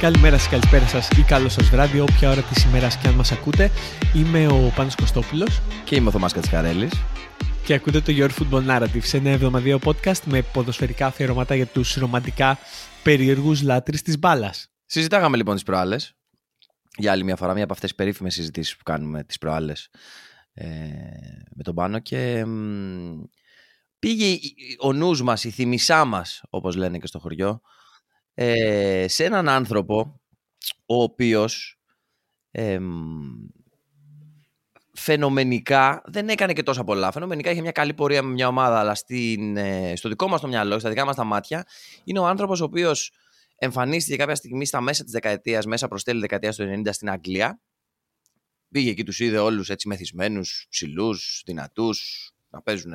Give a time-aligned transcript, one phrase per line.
[0.00, 3.32] Καλημέρα σας, καλησπέρα σας ή καλό σας βράδυ, όποια ώρα της ημέρας και αν μας
[3.32, 3.70] ακούτε.
[4.14, 5.60] Είμαι ο Πάνος Κωστόπουλος.
[5.84, 6.92] Και είμαι ο Θωμάς Κατσικαρέλης.
[7.64, 12.58] Και ακούτε το Your Football Narrative, ένα εβδομαδιαίο podcast με ποδοσφαιρικά αφιερώματα για τους ρομαντικά
[13.02, 14.68] περίεργους λάτρεις της μπάλας.
[14.86, 16.14] Συζητάγαμε λοιπόν τις προάλλες,
[16.96, 19.88] για άλλη μια φορά, μια από αυτές τις περίφημες συζητήσεις που κάνουμε τις προάλλες
[20.52, 20.66] ε,
[21.54, 22.44] με τον Πάνο και
[23.98, 24.38] πήγε
[24.78, 27.60] ο νους μας, η θυμισά μας, όπως λένε και στο χωριό,
[28.40, 30.20] ε, σε έναν άνθρωπο
[30.86, 31.80] ο οποίος
[32.50, 32.78] ε,
[34.92, 37.12] φαινομενικά δεν έκανε και τόσα πολλά.
[37.12, 40.48] Φαινομενικά είχε μια καλή πορεία με μια ομάδα, αλλά στην, ε, στο δικό μας το
[40.48, 41.66] μυαλό, στα δικά μας τα μάτια,
[42.04, 43.12] είναι ο άνθρωπος ο οποίος
[43.56, 47.60] εμφανίστηκε κάποια στιγμή στα μέσα της δεκαετίας, μέσα προς τέλη δεκαετίας του 90 στην Αγγλία.
[48.68, 52.94] Πήγε εκεί, τους είδε όλους έτσι μεθυσμένους, ψηλούς, δυνατούς, να παίζουν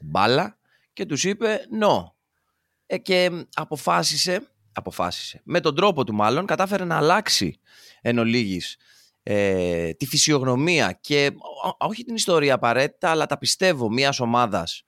[0.00, 0.58] μπάλα
[0.92, 2.18] και τους είπε «No, ε,
[2.96, 7.60] και αποφάσισε, αποφάσισε, με τον τρόπο του μάλλον, κατάφερε να αλλάξει
[8.00, 8.76] εν ολίγης,
[9.22, 11.30] ε, τη φυσιογνωμία και
[11.78, 14.82] όχι την ιστορία απαραίτητα, αλλά τα πιστεύω μιας ομάδας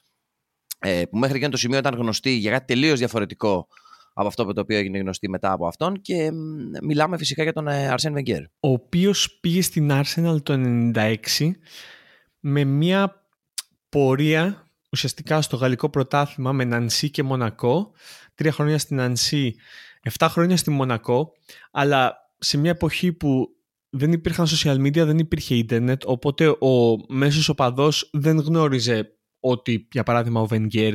[0.79, 3.69] ε, που μέχρι και το σημείο ήταν γνωστή για κάτι τελείως διαφορετικό
[4.15, 6.31] από αυτό που το οποίο έγινε γνωστή μετά από αυτόν και
[6.83, 8.43] μιλάμε φυσικά για τον Αρσέν Βεγγέρ.
[8.43, 10.55] Ο οποίος πήγε στην Arsenal το
[10.95, 11.51] 96
[12.41, 13.27] με μια
[13.89, 17.93] πορεία ουσιαστικά στο γαλλικό πρωτάθλημα με Νανσί και Μονακό.
[18.35, 19.55] Τρία χρόνια στην Νανσί,
[20.19, 21.33] 7 χρόνια στη Μονακό,
[21.71, 23.49] αλλά σε μια εποχή που
[23.91, 30.03] δεν υπήρχαν social media, δεν υπήρχε ίντερνετ, οπότε ο μέσος οπαδός δεν γνώριζε ότι, για
[30.03, 30.95] παράδειγμα, ο Βενγκέρ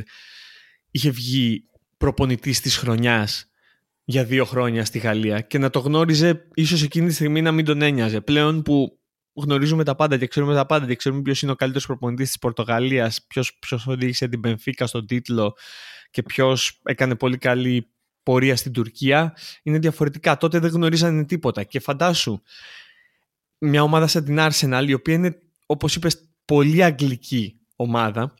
[0.90, 1.64] είχε βγει
[1.96, 3.50] προπονητής της χρονιάς
[4.04, 7.64] για δύο χρόνια στη Γαλλία και να το γνώριζε ίσως εκείνη τη στιγμή να μην
[7.64, 8.20] τον ένοιαζε.
[8.20, 8.97] Πλέον που
[9.42, 12.38] γνωρίζουμε τα πάντα και ξέρουμε τα πάντα και ξέρουμε ποιος είναι ο καλύτερος προπονητής της
[12.38, 13.26] Πορτογαλίας,
[13.58, 15.56] ποιος οδήγησε την Πενφύκα στον τίτλο
[16.10, 17.88] και ποιος έκανε πολύ καλή
[18.22, 20.36] πορεία στην Τουρκία, είναι διαφορετικά.
[20.36, 21.62] Τότε δεν γνωρίζανε τίποτα.
[21.62, 22.42] Και φαντάσου
[23.58, 28.34] μια ομάδα σαν την Arsenal, η οποία είναι, όπως είπες, πολύ αγγλική ομάδα,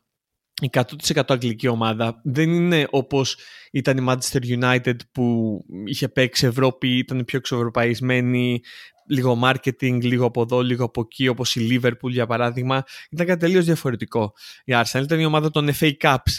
[0.70, 2.20] 100% αγγλική ομάδα.
[2.24, 3.38] Δεν είναι όπως
[3.72, 8.60] ήταν η Manchester United που είχε παίξει Ευρώπη, ήταν πιο εξευρωπαϊσμένη,
[9.08, 12.82] λίγο marketing, λίγο από εδώ, λίγο από εκεί, όπως η Liverpool για παράδειγμα.
[13.10, 14.32] Ήταν κάτι τελείως διαφορετικό.
[14.64, 16.34] Η Arsenal ήταν η ομάδα των FA Cups.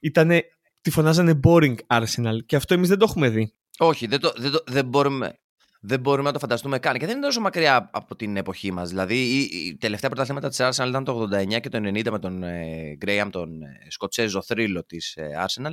[0.00, 0.42] Ήτανε,
[0.80, 3.54] τη φωνάζανε boring Arsenal και αυτό εμείς δεν το έχουμε δει.
[3.78, 5.38] Όχι, δεν, το, δεν, το, δεν μπορούμε
[5.80, 6.98] δεν μπορούμε να το φανταστούμε καν.
[6.98, 8.88] Και δεν είναι τόσο μακριά από την εποχή μας.
[8.88, 12.98] Δηλαδή, η, τελευταία πρωταθλήματα της Arsenal ήταν το 89 και το 90 με τον ε,
[13.04, 15.70] Graham, τον ε, Σκοτσέζο θρύλο της ε, Arsenal,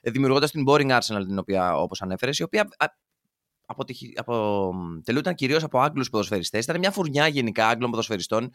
[0.00, 2.68] ε, δημιουργώντας την Boring Arsenal, την οποία, όπως ανέφερες, η οποία
[4.14, 6.64] αποτελούνταν κυρίως από Άγγλους ποδοσφαιριστές.
[6.64, 8.50] Ήταν μια φουρνιά γενικά Άγγλων ποδοσφαιριστών,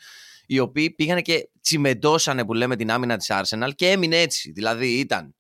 [0.46, 4.52] οι οποίοι πήγανε και τσιμεντώσανε που λέμε την άμυνα της Arsenal και έμεινε έτσι.
[4.52, 5.36] Δηλαδή ήταν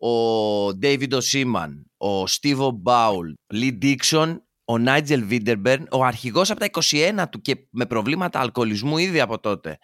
[0.00, 4.36] ο David Seaman, ο Steve Bould, Lee Dixon
[4.70, 9.40] ο Νάιτζελ Γουίντερμπερν, ο αρχηγός από τα 21 του και με προβλήματα αλκοολισμού ήδη από
[9.40, 9.78] τότε,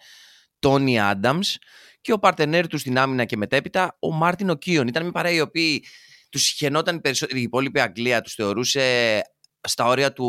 [0.59, 1.57] Τόνι Άνταμς
[2.01, 4.87] και ο παρτενέρ του στην άμυνα και μετέπειτα, ο Μάρτιν Κίον.
[4.87, 5.85] Ήταν μια παρέα οι οποίοι
[6.29, 9.21] τους συχαινόταν περισσότερο, η υπόλοιπη Αγγλία τους θεωρούσε
[9.67, 10.27] στα όρια του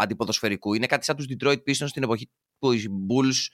[0.00, 0.74] αντιποδοσφαιρικού.
[0.74, 3.46] Είναι κάτι σαν τους Detroit Pistons στην εποχή που οι Bulls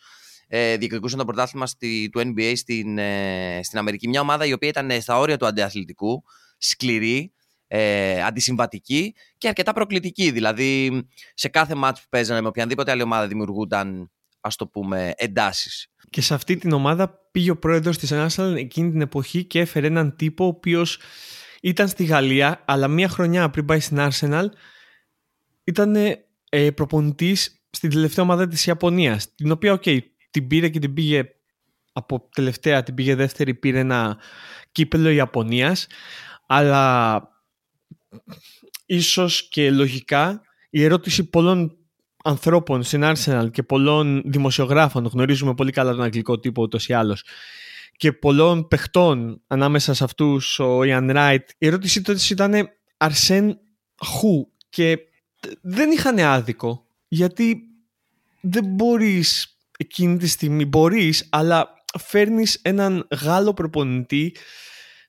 [0.47, 4.09] ε, διεκδικούσαν το πρωτάθλημα στη, του NBA στην, ε, στην Αμερική.
[4.09, 6.23] Μια ομάδα η οποία ήταν στα όρια του αντιαθλητικού,
[6.59, 7.35] σκληρή,
[7.73, 10.31] ε, αντισυμβατική και αρκετά προκλητική.
[10.31, 11.03] Δηλαδή,
[11.35, 14.11] σε κάθε μάτς που παίζανε με οποιαδήποτε άλλη ομάδα δημιουργούνταν,
[14.41, 15.87] ας το πούμε, εντάσεις.
[16.11, 19.87] Και σε αυτή την ομάδα πήγε ο πρόεδρος της Arsenal εκείνη την εποχή και έφερε
[19.87, 20.99] έναν τύπο ο οποίος
[21.63, 24.47] ήταν στη Γαλλία, αλλά μία χρονιά πριν πάει στην Arsenal
[25.65, 25.97] ήταν
[26.49, 29.99] ε, προπονητής στην τελευταία ομάδα της Ιαπωνίας, την οποία, OK, okay,
[30.31, 31.25] την πήρε και την πήγε
[31.93, 34.19] από τελευταία, την πήγε δεύτερη, πήρε ένα
[34.73, 35.87] κύπελο Ιαπωνίας,
[36.47, 37.23] αλλά
[38.87, 41.77] ίσως και λογικά η ερώτηση πολλών
[42.25, 47.25] ανθρώπων στην Arsenal και πολλών δημοσιογράφων, γνωρίζουμε πολύ καλά τον αγγλικό τύπο ούτως ή άλλως,
[47.97, 53.59] και πολλών παιχτών ανάμεσα σε αυτούς ο Ian Wright, η ερώτησή τότε ήταν Αρσέν
[54.05, 54.99] Χου και
[55.61, 57.61] δεν είχαν άδικο γιατί
[58.41, 64.35] δεν μπορείς εκείνη τη στιγμή, μπορείς αλλά φέρνεις έναν Γάλλο προπονητή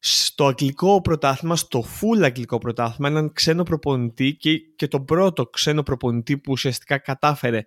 [0.03, 5.83] στο αγγλικό πρωτάθλημα, στο full αγγλικό πρωτάθλημα, έναν ξένο προπονητή και, και τον πρώτο ξένο
[5.83, 7.65] προπονητή που ουσιαστικά κατάφερε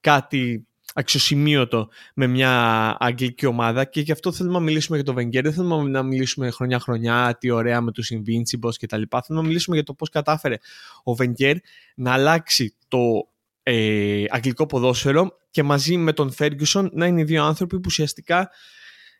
[0.00, 5.42] κάτι αξιοσημείωτο με μια αγγλική ομάδα και γι' αυτό θέλουμε να μιλήσουμε για το Wenger,
[5.42, 9.22] δεν θέλουμε να μιλήσουμε χρονιά-χρονιά, τι ωραία με τους Invincibles και τα λοιπά.
[9.22, 10.56] Θέλουμε να μιλήσουμε για το πώς κατάφερε
[11.04, 11.56] ο Wenger
[11.94, 13.28] να αλλάξει το
[13.62, 18.50] ε, αγγλικό ποδόσφαιρο και μαζί με τον Ferguson να είναι οι δύο άνθρωποι που ουσιαστικά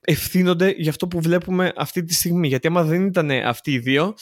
[0.04, 2.48] ευθύνονται για αυτό που βλέπουμε αυτή τη στιγμή.
[2.48, 4.14] Γιατί άμα δεν ήταν αυτοί οι δύο,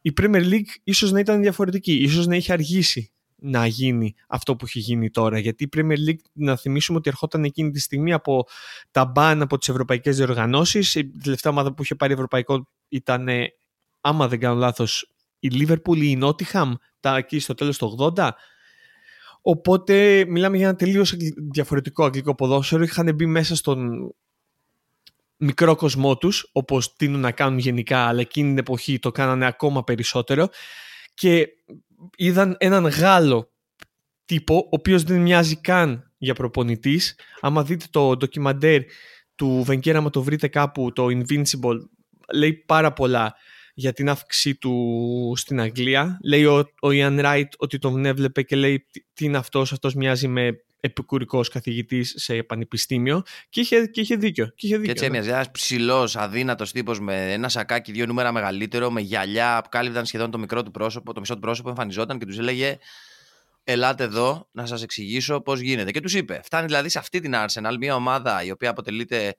[0.00, 4.64] η Premier League ίσως να ήταν διαφορετική, ίσως να είχε αργήσει να γίνει αυτό που
[4.64, 5.38] έχει γίνει τώρα.
[5.38, 8.46] Γιατί η Premier League, να θυμίσουμε ότι ερχόταν εκείνη τη στιγμή από
[8.90, 10.94] τα μπαν από τις ευρωπαϊκές διοργανώσεις.
[10.94, 13.28] Η τελευταία ομάδα που είχε πάρει ευρωπαϊκό ήταν,
[14.00, 18.30] άμα δεν κάνω λάθος, η Liverpool ή η Nottingham, τα εκεί στο τέλος του 80.
[19.42, 21.14] Οπότε μιλάμε για ένα τελείως
[21.52, 22.82] διαφορετικό αγγλικό ποδόσφαιρο.
[22.82, 24.10] Είχαν μπει μέσα στον
[25.38, 29.84] μικρό κοσμό τους, όπως τείνουν να κάνουν γενικά, αλλά εκείνη την εποχή το κάνανε ακόμα
[29.84, 30.48] περισσότερο.
[31.14, 31.48] Και
[32.16, 33.52] είδαν έναν Γάλλο
[34.24, 37.18] τύπο, ο οποίος δεν μοιάζει καν για προπονητής.
[37.40, 38.82] Άμα δείτε το ντοκιμαντέρ
[39.34, 41.78] του Βενκέρ, άμα το βρείτε κάπου, το Invincible,
[42.34, 43.34] λέει πάρα πολλά
[43.74, 46.18] για την αύξησή του στην Αγγλία.
[46.24, 50.28] Λέει ο, ο Ian Wright ότι τον έβλεπε και λέει τι είναι αυτός, αυτός μοιάζει
[50.28, 54.46] με επικουρικός καθηγητής σε πανεπιστήμιο και είχε, και είχε δίκιο.
[54.46, 58.32] Και, είχε δίκιο, και έτσι έμοιαζε ένας ψηλός, αδύνατος τύπος με ένα σακάκι δύο νούμερα
[58.32, 62.18] μεγαλύτερο, με γυαλιά που κάλυπταν σχεδόν το μικρό του πρόσωπο, το μισό του πρόσωπο, εμφανιζόταν
[62.18, 62.78] και τους έλεγε
[63.70, 65.90] Ελάτε εδώ να σας εξηγήσω πώς γίνεται.
[65.90, 69.36] Και τους είπε: Φτάνει δηλαδή σε αυτή την Arsenal, μια ομάδα η οποία αποτελείται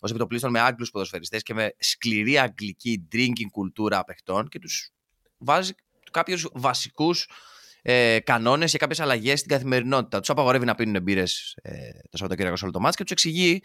[0.00, 4.90] ως επιτοπλίστων με Άγγλους ποδοσφαιριστές και με σκληρή αγγλική drinking κουλτούρα παιχτών και τους
[5.38, 5.72] βάζει
[6.10, 7.28] κάποιους βασικούς
[7.82, 10.20] ε, κανόνες και κάποιες αλλαγές στην καθημερινότητα.
[10.20, 11.72] Τους απαγορεύει να πίνουν μπύρες ε,
[12.10, 13.62] το Σαββατοκύριακο σε όλο το μάτς και τους εξηγεί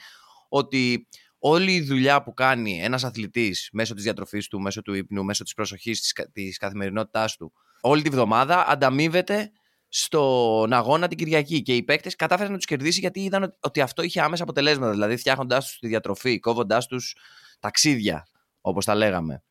[0.50, 1.08] ότι
[1.40, 5.44] όλη η δουλειά που κάνει ένας αθλητής μέσω της διατροφής του, μέσω του ύπνου, μέσω
[5.44, 9.52] της προσοχής της καθημερινότητάς του, όλη τη βδομάδα ανταμείβεται
[9.88, 11.62] στον αγώνα την Κυριακή.
[11.62, 14.92] Και οι παίκτες κατάφεραν να τους κερδίσει γιατί είδαν ότι αυτό είχε άμεσα αποτελέσματα.
[14.92, 17.16] Δηλαδή, φτιάχνοντάς τους τη διατροφή, κόβοντάς τους
[17.60, 18.28] ταξίδια,
[18.62, 19.44] όπως τα λέγαμε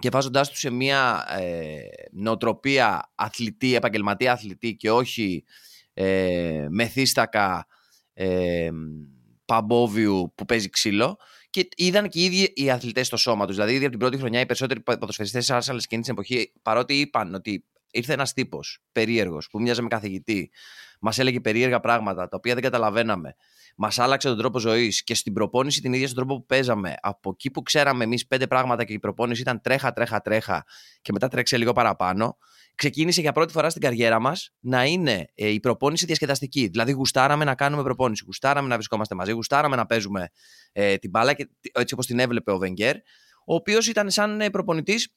[0.00, 1.78] και βάζοντάς τους σε μια ε,
[2.12, 5.44] νοοτροπία αθλητή, επαγγελματία αθλητή και όχι
[5.92, 7.66] ε, μεθύστακα
[8.12, 8.70] ε,
[9.44, 11.18] παμπόβιου που παίζει ξύλο
[11.50, 13.54] και είδαν και οι ίδιοι οι αθλητές στο σώμα τους.
[13.54, 17.00] Δηλαδή, ήδη από την πρώτη χρονιά οι περισσότεροι ποδοσφαιριστές της Arsenal εκείνη την εποχή, παρότι
[17.00, 20.50] είπαν ότι ήρθε ένας τύπος περίεργος που μοιάζε με καθηγητή,
[21.00, 23.36] μας έλεγε περίεργα πράγματα τα οποία δεν καταλαβαίναμε
[23.82, 26.94] μας άλλαξε τον τρόπο ζωής και στην προπόνηση την ίδια στον τρόπο που παίζαμε.
[27.00, 30.64] Από εκεί που ξέραμε εμείς πέντε πράγματα και η προπόνηση ήταν τρέχα, τρέχα, τρέχα
[31.02, 32.36] και μετά τρέξε λίγο παραπάνω,
[32.74, 36.66] ξεκίνησε για πρώτη φορά στην καριέρα μας να είναι ε, η προπόνηση διασκεδαστική.
[36.66, 40.28] Δηλαδή, γουστάραμε να κάνουμε προπόνηση, γουστάραμε να βρισκόμαστε μαζί, γουστάραμε να παίζουμε
[40.72, 42.96] ε, την μπάλα και, έτσι όπως την έβλεπε ο Βενγκέρ,
[43.46, 45.08] ο οποίος ήταν σαν ε, προπονητής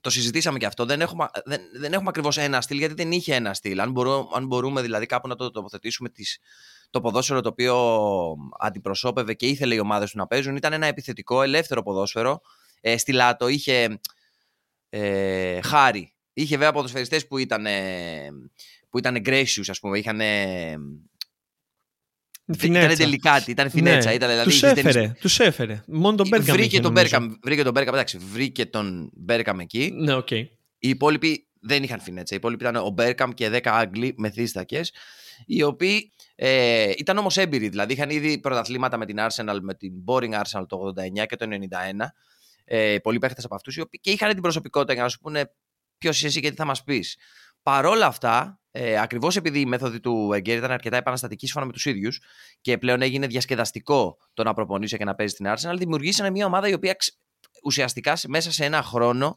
[0.00, 0.84] το συζητήσαμε και αυτό.
[0.84, 3.80] Δεν έχουμε, δεν, δεν έχουμε ακριβώς ένα στυλ, γιατί δεν είχε ένα στυλ.
[3.80, 6.38] Αν μπορούμε, αν μπορούμε δηλαδή κάπου να το τοποθετήσουμε τις,
[6.90, 7.76] το ποδόσφαιρο το οποίο
[8.58, 12.40] αντιπροσώπευε και ήθελε οι ομάδες του να παίζουν, ήταν ένα επιθετικό, ελεύθερο ποδόσφαιρο.
[12.80, 14.00] Ε, στη Λάτο είχε
[14.88, 16.12] ε, χάρη.
[16.32, 17.66] Είχε βέβαια ποδοσφαιριστές που ήταν,
[18.88, 19.98] που ήταν gracious, ας πούμε.
[19.98, 20.20] Είχαν
[22.56, 24.08] ήταν τελικάτι, ήταν φινέτσα.
[24.08, 25.82] Ναι, ήταν, δηλαδή, τους έφερε, τους έφερε.
[25.86, 29.90] Μόνο τον Μπέρκαμ βρήκε, τον Μπέρκαμ, βρήκε τον Μπέρκαμ, εντάξει, βρήκε τον Μπέρκαμ εκεί.
[29.94, 30.46] Ναι, okay.
[30.78, 32.34] Οι υπόλοιποι δεν είχαν φινέτσα.
[32.34, 34.92] Οι υπόλοιποι ήταν ο Μπέρκαμ και 10 Άγγλοι μεθύστακες,
[35.46, 37.68] οι οποίοι ε, ήταν όμως έμπειροι.
[37.68, 40.92] Δηλαδή είχαν ήδη πρωταθλήματα με την Arsenal, με την Boring Arsenal το
[41.22, 42.12] 89 και το 91.
[42.64, 45.52] Ε, πολλοί παίχτες από αυτούς και είχαν την προσωπικότητα για να σου πούνε
[45.98, 47.16] ποιος είσαι εσύ και τι θα μας πεις.
[47.62, 51.84] Παρόλα αυτά, ε, ακριβώς επειδή η μέθοδη του Εγκέρ ήταν αρκετά επαναστατική σύμφωνα με τους
[51.84, 52.22] ίδιους
[52.60, 56.68] και πλέον έγινε διασκεδαστικό το να προπονήσει και να παίζει στην Arsenal, δημιουργήσανε μια ομάδα
[56.68, 56.96] η οποία
[57.64, 59.36] ουσιαστικά μέσα σε ένα χρόνο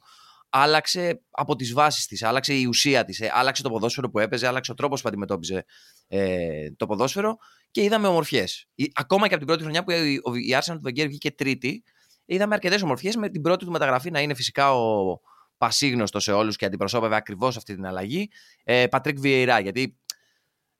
[0.51, 4.47] άλλαξε από τις βάσεις της, άλλαξε η ουσία της, ε, άλλαξε το ποδόσφαιρο που έπαιζε,
[4.47, 5.65] άλλαξε ο τρόπος που αντιμετώπιζε
[6.07, 7.37] ε, το ποδόσφαιρο
[7.71, 8.67] και είδαμε ομορφιές.
[8.93, 9.91] Ακόμα και από την πρώτη χρονιά που
[10.35, 11.83] η Arsenal του Wenger βγήκε τρίτη,
[12.25, 15.19] είδαμε αρκετές ομορφιές με την πρώτη του μεταγραφή να είναι φυσικά ο,
[15.61, 18.29] πασίγνωστο σε όλους και αντιπροσώπευε ακριβώς αυτή την αλλαγή.
[18.63, 19.99] Ε, Πατρίκ Βιεϊρά, γιατί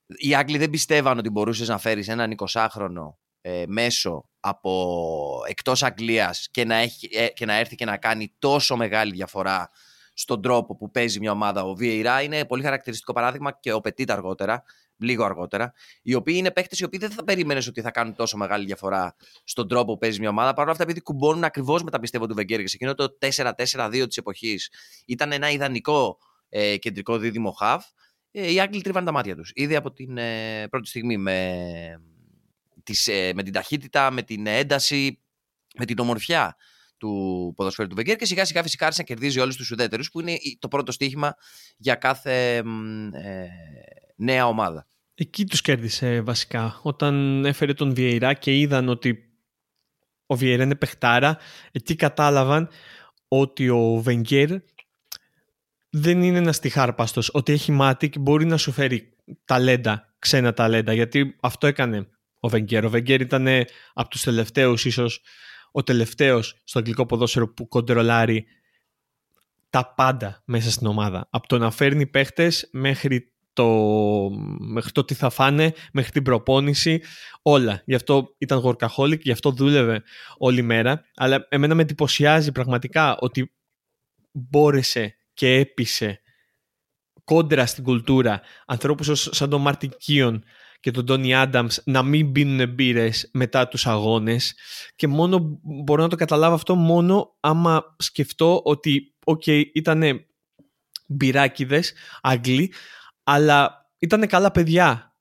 [0.05, 6.48] οι Άγγλοι δεν πιστεύαν ότι μπορούσες να φέρεις έναν 20χρονο ε, μέσο από εκτός Αγγλίας
[6.51, 9.69] και να, έχει, ε, και να έρθει και να κάνει τόσο μεγάλη διαφορά
[10.13, 11.63] στον τρόπο που παίζει μια ομάδα.
[11.63, 14.63] Ο Βιεϊρά είναι πολύ χαρακτηριστικό παράδειγμα και ο Πετίτ αργότερα
[15.01, 18.38] λίγο αργότερα, οι οποίοι είναι παίχτε οι οποίοι δεν θα περίμενες ότι θα κάνουν τόσο
[18.38, 20.53] μεγάλη διαφορά στον τρόπο που παίζει μια ομάδα.
[20.53, 23.17] Παρ' όλα αυτά, επειδή κουμπώνουν ακριβώς με τα πιστεύω του Βεγγέρ και σε εκείνο το
[23.19, 24.71] 4-4-2 της εποχής
[25.05, 26.17] ήταν ένα ιδανικό
[26.50, 27.81] ε, κεντρικό δίδυμο χαβ,
[28.31, 29.51] ε, οι Άγγλοι τρίβαν τα μάτια τους.
[29.55, 32.01] Ήδη από την ε, πρώτη στιγμή με,
[32.83, 35.19] τις, ε, με την ταχύτητα, με την ένταση,
[35.77, 36.55] με την ομορφιά
[36.97, 40.19] του ποδοσφαίρου του Βεγγέρ και σιγά σιγά φυσικά άρχισε να κερδίζει όλους τους ουδέτερους, που
[40.19, 41.35] είναι το πρώτο στίχημα
[41.77, 42.63] για κάθε ε,
[44.15, 44.88] νέα ομάδα.
[45.15, 46.79] Εκεί τους κέρδισε βασικά.
[46.81, 49.31] Όταν έφερε τον Βιεϊρά και είδαν ότι
[50.25, 51.38] ο Βιεϊρά είναι παιχτάρα,
[51.71, 52.69] εκεί κατάλαβαν
[53.27, 54.50] ότι ο Βενγκέρ
[55.89, 60.93] δεν είναι ένας τυχάρπαστος, ότι έχει μάτι και μπορεί να σου φέρει ταλέντα, ξένα ταλέντα,
[60.93, 62.07] γιατί αυτό έκανε
[62.41, 62.86] ο Βενγκέρ.
[62.86, 63.48] Ο Βενγκέρ ήταν
[63.93, 65.21] από τους τελευταίους, ίσως
[65.71, 68.45] ο τελευταίος στο αγγλικό ποδόσφαιρο που κοντρολάρει
[69.69, 71.27] τα πάντα μέσα στην ομάδα.
[71.29, 73.67] Από το να φέρνει παίχτες μέχρι το,
[74.60, 77.01] μέχρι το τι θα φάνε, μέχρι την προπόνηση,
[77.41, 77.81] όλα.
[77.86, 80.03] Γι' αυτό ήταν workaholic, γι' αυτό δούλευε
[80.38, 81.01] όλη μέρα.
[81.15, 83.53] Αλλά εμένα με εντυπωσιάζει πραγματικά ότι
[84.31, 86.21] μπόρεσε και έπεισε
[87.24, 90.43] κόντρα στην κουλτούρα ανθρώπους σαν τον Μάρτιν Κίον
[90.81, 94.55] και τον Τόνι Άνταμς να μην πίνουν μπύρες μετά τους αγώνες
[94.95, 100.25] και μόνο μπορώ να το καταλάβω αυτό μόνο άμα σκεφτώ ότι OK, okay, ήταν
[101.07, 102.73] μπυράκιδες Άγγλοι
[103.23, 105.15] αλλά ήταν καλά παιδιά.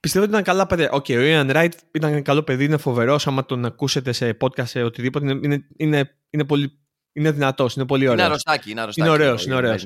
[0.00, 0.90] Πιστεύω ότι ήταν καλά παιδιά.
[0.90, 3.26] OK, okay, ο Ian Wright ήταν καλό παιδί, είναι φοβερός.
[3.26, 6.78] Άμα τον ακούσετε σε podcast, σε οτιδήποτε, είναι, είναι, είναι, πολύ
[7.12, 8.18] είναι δυνατός, είναι πολύ ωραίος.
[8.18, 8.70] Είναι αρρωστάκι.
[8.70, 9.44] Είναι, είναι ωραίος.
[9.44, 9.84] Είναι ωραίος.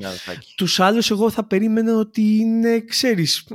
[0.57, 3.47] Τους άλλους, εγώ θα περίμενα ότι είναι, ξέρεις.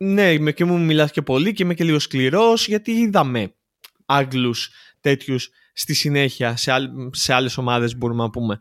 [0.00, 3.52] Ναι, και μου μιλάς και πολύ και είμαι και λίγο σκληρός, γιατί είδαμε
[4.06, 8.58] Άγγλους τέτοιους στη συνέχεια σε, άλλ, σε άλλες ομάδες μπορούμε να πούμε.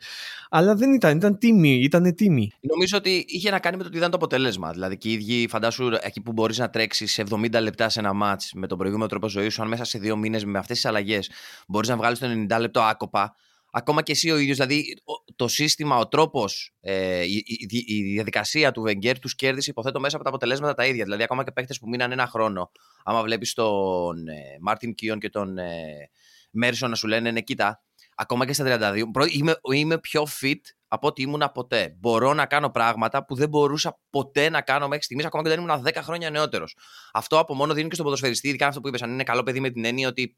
[0.49, 2.51] Αλλά δεν ήταν, ήταν τίμη, ήταν τίμη.
[2.61, 4.71] Νομίζω ότι είχε να κάνει με το ότι ήταν το αποτέλεσμα.
[4.71, 8.51] Δηλαδή και οι ίδιοι φαντάσου εκεί που μπορείς να τρέξεις 70 λεπτά σε ένα μάτς
[8.53, 11.29] με τον προηγούμενο τρόπο ζωής σου, αν μέσα σε δύο μήνες με αυτές τις αλλαγές
[11.67, 13.35] μπορείς να βγάλεις το 90 λεπτό άκοπα,
[13.77, 14.97] ακόμα και εσύ ο ίδιος, δηλαδή
[15.35, 20.15] το σύστημα, ο τρόπος, ε, η, η, η, διαδικασία του Βεγγέρ τους κέρδισε υποθέτω μέσα
[20.15, 21.03] από τα αποτελέσματα τα ίδια.
[21.03, 22.71] Δηλαδή ακόμα και παίχτες που μείναν ένα χρόνο,
[23.03, 26.09] άμα βλέπεις τον ε, Μάρτιν Κίον και τον ε,
[26.51, 27.83] Μέρισον να σου λένε ναι, κοίτα,
[28.15, 31.95] ακόμα και στα 32, είμαι, είμαι πιο fit από ό,τι ήμουν ποτέ.
[31.99, 35.59] Μπορώ να κάνω πράγματα που δεν μπορούσα ποτέ να κάνω μέχρι στιγμής, ακόμα και δεν
[35.59, 36.77] ήμουν 10 χρόνια νεότερος.
[37.13, 39.59] Αυτό από μόνο δίνει και στον ποδοσφαιριστή, ειδικά αυτό που είπες, αν είναι καλό παιδί
[39.59, 40.35] με την έννοια ότι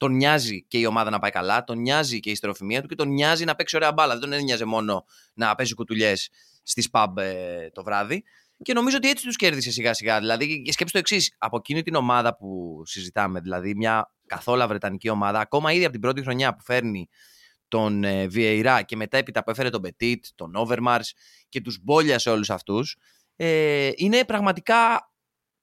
[0.00, 2.94] τον νοιάζει και η ομάδα να πάει καλά, τον νοιάζει και η στεροφημία του και
[2.94, 4.18] τον νοιάζει να παίξει ωραία μπάλα.
[4.18, 5.04] Δεν τον νοιάζει μόνο
[5.34, 6.28] να παίζει κουτουλιές
[6.62, 8.24] στις pub ε, το βράδυ.
[8.62, 10.18] Και νομίζω ότι έτσι τους κέρδισε σιγά σιγά.
[10.18, 15.40] Δηλαδή, σκέψτε το εξής: Από εκείνη την ομάδα που συζητάμε, δηλαδή μια καθόλου βρετανική ομάδα,
[15.40, 17.08] ακόμα ήδη από την πρώτη χρονιά που φέρνει
[17.68, 21.10] τον ε, Βιεϊρά και μετά έπειτα που έφερε τον Πετίτ, τον Overmars
[21.48, 22.96] και τους μπόλιασε όλους αυτούς,
[23.36, 25.09] ε, είναι πραγματικά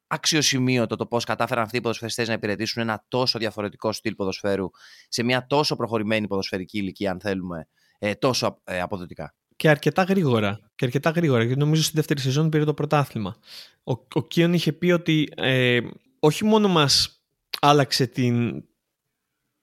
[0.07, 4.69] αξιοσημείωτο το πώς κατάφεραν αυτοί οι ποδοσφαιριστές να υπηρετήσουν ένα τόσο διαφορετικό στυλ ποδοσφαίρου
[5.09, 7.67] σε μια τόσο προχωρημένη ποδοσφαιρική ηλικία, αν θέλουμε,
[7.99, 9.35] ε, τόσο ε, αποδοτικά.
[9.55, 10.59] Και αρκετά γρήγορα.
[10.75, 11.43] Και αρκετά γρήγορα.
[11.43, 13.37] Γιατί νομίζω στη δεύτερη σεζόν πήρε το πρωτάθλημα.
[13.83, 15.79] Ο, ο Κίον είχε πει ότι ε,
[16.19, 17.21] όχι μόνο μας
[17.61, 18.63] άλλαξε την,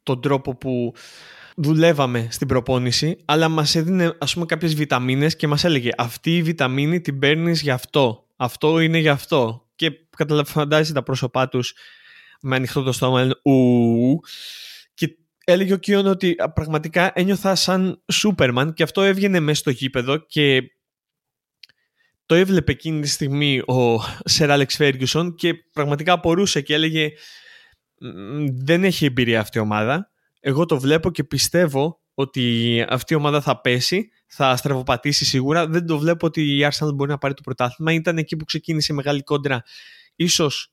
[0.03, 0.95] τον τρόπο που
[1.57, 6.43] δουλεύαμε στην προπόνηση, αλλά μας έδινε ας πούμε κάποιες βιταμίνες και μας έλεγε αυτή η
[6.43, 9.64] βιταμίνη την παίρνεις για αυτό, αυτό είναι για αυτό.
[9.77, 11.75] Και καταλαβαίνετε τα πρόσωπά τους
[12.41, 14.21] με ανοιχτό το στόμα, λένε ου,
[14.95, 20.17] και έλεγε ο Κιόν ότι πραγματικά ένιωθα σαν Σούπερμαν και αυτό έβγαινε μέσα στο γήπεδο
[20.17, 20.63] και
[22.27, 27.13] το έβλεπε εκείνη τη στιγμή ο Σερ Άλεξ Φέργιουσον και πραγματικά απορούσε και έλεγε
[28.65, 30.11] δεν έχει εμπειρία αυτή η ομάδα.
[30.41, 35.67] Εγώ το βλέπω και πιστεύω ότι αυτή η ομάδα θα πέσει, θα στραβοπατήσει σίγουρα.
[35.67, 37.93] Δεν το βλέπω ότι η Arsenal μπορεί να πάρει το πρωτάθλημα.
[37.93, 39.63] Ήταν εκεί που ξεκίνησε η μεγάλη κόντρα.
[40.17, 40.73] Ίσως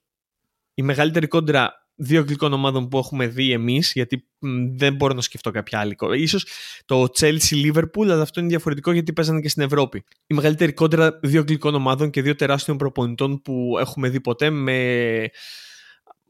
[0.73, 4.27] η μεγαλύτερη κόντρα δύο αγγλικών ομάδων που έχουμε δει εμείς, γιατί
[4.75, 6.17] δεν μπορώ να σκεφτώ κάποια άλλη κόντρα.
[6.17, 6.45] Ίσως
[6.85, 10.03] το Chelsea-Liverpool, αλλά αυτό είναι διαφορετικό γιατί παίζανε και στην Ευρώπη.
[10.27, 15.29] Η μεγαλύτερη κόντρα δύο αγγλικών ομάδων και δύο τεράστιων προπονητών που έχουμε δει ποτέ με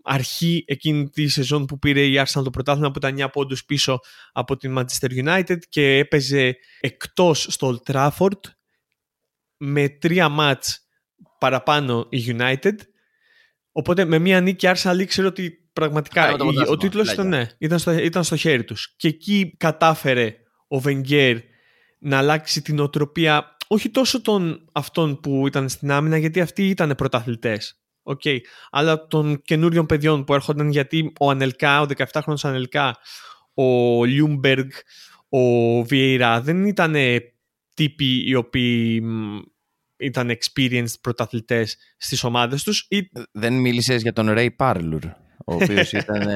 [0.03, 3.99] αρχή εκείνη τη σεζόν που πήρε η Arsenal το πρωτάθλημα που ήταν 9 πόντους πίσω
[4.31, 8.39] από την Manchester United και έπαιζε εκτός στο Old Trafford
[9.57, 10.87] με τρία μάτς
[11.39, 12.75] παραπάνω η United.
[13.71, 16.35] Οπότε με μία νίκη η Arsenal ήξερε ότι πραγματικά
[16.67, 18.93] ο τίτλος ήταν, ναι, ήταν, στο, ήταν στο χέρι τους.
[18.97, 20.35] Και εκεί κατάφερε
[20.67, 21.39] ο Wenger
[21.99, 26.95] να αλλάξει την οτροπία όχι τόσο των αυτών που ήταν στην άμυνα γιατί αυτοί ήταν
[26.97, 28.37] πρωταθλητές Okay.
[28.71, 32.97] Αλλά των καινούριων παιδιών που έρχονταν γιατί ο Ανελκά, ο 17χρονος Ανελκά,
[33.53, 34.69] ο Λιούμπεργκ,
[35.29, 35.39] ο
[35.83, 36.95] Βιέιρα δεν ήταν
[37.73, 39.03] τύποι οι οποίοι
[39.97, 42.87] ήταν experienced πρωταθλητές στις ομάδες τους.
[43.31, 45.01] Δεν μίλησες για τον Ray Parlour,
[45.45, 46.27] ο οποίος ήταν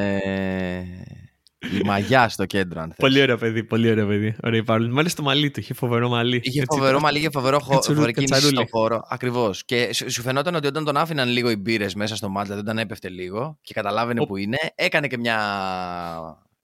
[1.74, 2.98] η μαγιά στο κέντρο, αν θες.
[2.98, 4.36] Πολύ ωραίο παιδί, πολύ ωραίο παιδί.
[4.44, 4.94] Ray Parlour.
[4.94, 6.40] Μ' άρεσε το μαλλί του, είχε φοβερό μαλλί.
[6.44, 9.02] Είχε Έτσι, φοβερό μαλλί, είχε φοβερό φοβερή κίνηση στο χώρο.
[9.10, 9.66] Ακριβώς.
[9.66, 12.78] Και σου φαινόταν ότι όταν τον άφηναν λίγο οι μπύρες μέσα στο μάτια, δεν τον
[12.78, 14.26] έπεφτε λίγο και καταλάβαινε ο...
[14.26, 15.40] που είναι, έκανε και μια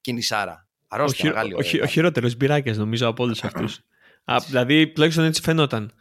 [0.01, 0.67] κινησάρα.
[0.87, 1.53] Αρρώστια, ο, μεγάλη.
[1.53, 3.79] Ο, ο, ο χειρότερος μπυράκιας νομίζω από όλους αυτούς.
[4.47, 5.91] δηλαδή, τουλάχιστον έτσι φαινόταν.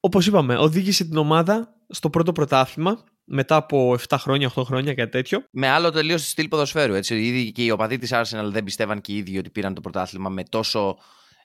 [0.00, 5.10] Όπως είπαμε, οδήγησε την ομάδα στο πρώτο πρωτάθλημα μετά από 7 χρόνια, 8 χρόνια, κάτι
[5.10, 5.46] τέτοιο.
[5.50, 6.94] Με άλλο τελείως στυλ ποδοσφαίρου.
[6.94, 7.22] Έτσι.
[7.22, 10.28] Ήδη και οι οπαδοί της Arsenal δεν πιστεύαν και οι ίδιοι ότι πήραν το πρωτάθλημα
[10.28, 10.96] με τόσο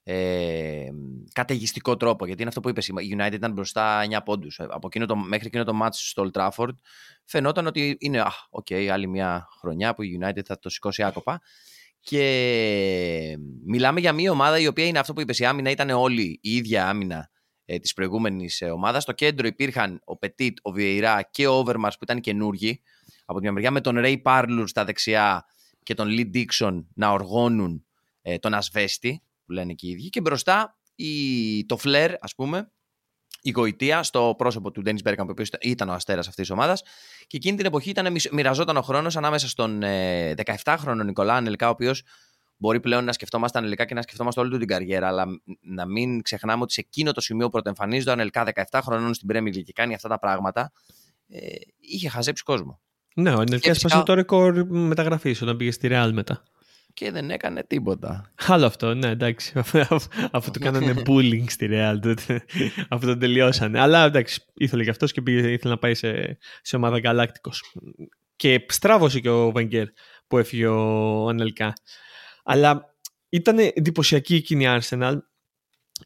[0.04, 0.86] ε,
[1.34, 2.26] καταιγιστικό τρόπο.
[2.26, 4.60] Γιατί είναι αυτό που είπες, η United ήταν μπροστά 9 πόντους.
[4.60, 6.76] Ε, από εκείνο το, μέχρι εκείνο το match στο Old Trafford
[7.26, 11.42] φαινόταν ότι είναι, OK, okay, άλλη μια χρονιά που η United θα το σηκώσει άκοπα.
[12.04, 15.40] Και μιλάμε για μια ομάδα η οποία είναι αυτό που είπες.
[15.40, 17.30] Η άμυνα ήταν όλη η ίδια άμυνα
[17.66, 19.04] ε, της προηγούμενης ε, ομάδας.
[19.04, 22.82] Στο κέντρο υπήρχαν ο Πετίτ, ο Βιεϊρά και ο Όβερμαρς που ήταν καινούργοι.
[23.26, 25.46] Από τη μια μεριά με τον Ρέι Πάρλουρ στα δεξιά
[25.84, 27.86] και τον Λι Ντίξον να οργώνουν
[28.22, 30.10] ε, τον Ασβέστη, που λένε και οι ίδιοι.
[30.10, 32.72] Και μπροστά η, το Φλερ, ας πούμε,
[33.42, 36.82] η γοητεία στο πρόσωπο του Ντένι Μπέρκαμ, ο οποίος ήταν ο αστέρας αυτής της ομάδας.
[37.28, 41.70] Και εκείνη την εποχή ήταν, μοιραζόταν ο χρόνος ανάμεσα στον ε, 17χρονο Νικολά Ανελικά, ο
[41.70, 42.04] οποίος
[42.62, 45.26] μπορεί πλέον να σκεφτόμαστε ανελικά και να σκεφτόμαστε όλη του την καριέρα, αλλά
[45.62, 49.30] να μην ξεχνάμε ότι σε εκείνο το σημείο που πρωτοεμφανίζεται ο Ανελικά 17 χρονών στην
[49.32, 50.72] Premier και κάνει αυτά τα πράγματα,
[51.28, 51.40] ε,
[51.80, 52.80] είχε χαζέψει κόσμο.
[53.16, 56.44] Ναι, ο Ανελικά έσπασε το ρεκόρ μεταγραφής όταν πήγε στη Real μετά
[56.94, 58.32] και δεν έκανε τίποτα.
[58.48, 59.54] Άλλο αυτό, ναι, εντάξει.
[60.32, 62.46] Αφού του κάνανε bullying στη Real, τότε,
[62.90, 63.80] αφού τον τελειώσανε.
[63.80, 67.76] Αλλά εντάξει, ήθελε και αυτός και πήγε, ήθελε να πάει σε, σε ομάδα Γαλάκτικος.
[68.36, 69.88] Και στράβωσε και ο Βαγγέρ
[70.28, 71.74] που έφυγε ο Ανελικά.
[72.44, 72.96] Αλλά
[73.30, 75.18] ήταν εντυπωσιακή εκείνη η Arsenal.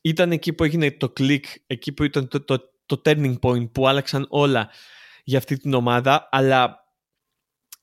[0.02, 3.88] Ήταν εκεί που έγινε το κλικ, εκεί που ήταν το, το, το turning point που
[3.88, 4.70] άλλαξαν όλα
[5.24, 6.28] για αυτή την ομάδα.
[6.32, 6.80] Αλλά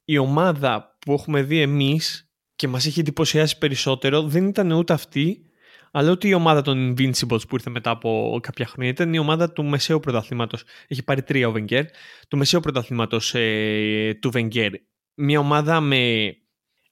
[0.04, 5.52] η ομάδα που έχουμε δει εμείς και μας έχει εντυπωσιάσει περισσότερο δεν ήταν ούτε αυτή
[5.94, 8.90] αλλά ούτε η ομάδα των Invincibles που ήρθε μετά από κάποια χρόνια.
[8.90, 10.64] Ήταν η ομάδα του μεσαίου πρωταθλήματος.
[10.88, 11.85] Έχει πάρει τρία ο Βενγκέρ.
[12.28, 14.73] Του μεσαίου πρωταθλήματος ε, του Βενγκέρ.
[15.14, 16.32] Μια ομάδα με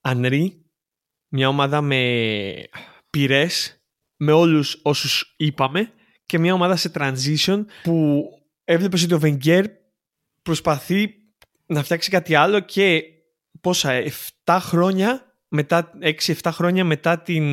[0.01, 0.60] Ανρί,
[1.31, 2.63] μια ομάδα με
[3.11, 3.83] πυρές,
[4.17, 5.93] με όλους όσους είπαμε
[6.27, 8.25] και μια ομάδα σε transition που
[8.65, 9.65] έβλεπες ότι ο Βενγκέρ
[10.43, 11.15] προσπαθεί
[11.67, 13.03] να φτιάξει κάτι άλλο και
[13.61, 14.03] πόσα,
[14.45, 17.45] 7 χρόνια μετά 6-7 χρόνια μετά την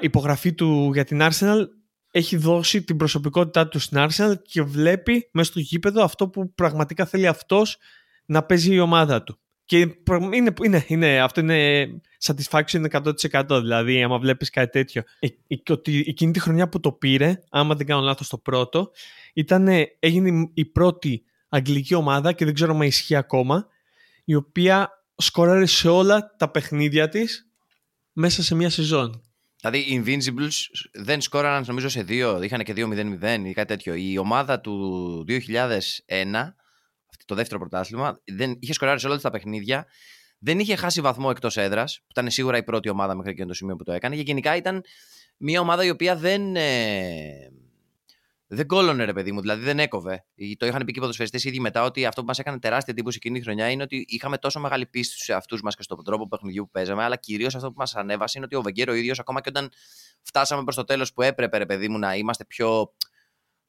[0.00, 1.66] υπογραφή του για την Arsenal
[2.10, 7.06] έχει δώσει την προσωπικότητά του στην Arsenal και βλέπει μέσα στο γήπεδο αυτό που πραγματικά
[7.06, 7.78] θέλει αυτός
[8.24, 9.38] να παίζει η ομάδα του.
[9.68, 9.78] Και
[10.32, 11.86] είναι, είναι, είναι, αυτό είναι
[12.24, 15.02] satisfaction 100% δηλαδή άμα βλέπεις κάτι τέτοιο.
[15.18, 15.28] Ε,
[15.72, 18.90] ότι εκείνη τη χρονιά που το πήρε, άμα δεν κάνω λάθος το πρώτο,
[19.34, 23.66] ήταν, έγινε η πρώτη αγγλική ομάδα και δεν ξέρω αν ισχύει ακόμα,
[24.24, 27.50] η οποία σκόραρε σε όλα τα παιχνίδια της
[28.12, 29.22] μέσα σε μια σεζόν.
[29.60, 30.54] Δηλαδή οι Invincibles
[30.92, 33.94] δεν σκόραραν νομίζω σε δύο, είχαν και 2-0-0 ή κάτι τέτοιο.
[33.94, 35.42] Η ομάδα του 2001,
[37.28, 39.86] το δεύτερο πρωτάθλημα, δεν, είχε σκοράρει σε όλα τα παιχνίδια.
[40.38, 43.54] Δεν είχε χάσει βαθμό εκτός έδρας, που ήταν σίγουρα η πρώτη ομάδα μέχρι και το
[43.54, 44.16] σημείο που το έκανε.
[44.16, 44.84] Και γενικά ήταν
[45.36, 47.50] μια ομάδα η οποία δεν, ε,
[48.46, 50.24] δεν κόλωνε ρε παιδί μου, δηλαδή δεν έκοβε.
[50.56, 53.18] Το είχαν πει και οι ποδοσφαιριστές ήδη μετά ότι αυτό που μας έκανε τεράστια εντύπωση
[53.20, 56.28] εκείνη τη χρονιά είναι ότι είχαμε τόσο μεγάλη πίστη σε αυτού μας και στον τρόπο
[56.28, 59.18] παιχνιδιού που παίζαμε, αλλά κυρίως αυτό που μας ανέβασε είναι ότι ο Βεγγέρο ο ίδιος,
[59.18, 59.70] ακόμα και όταν
[60.22, 62.92] φτάσαμε προς το τέλος που έπρεπε, ρε παιδί μου, να είμαστε πιο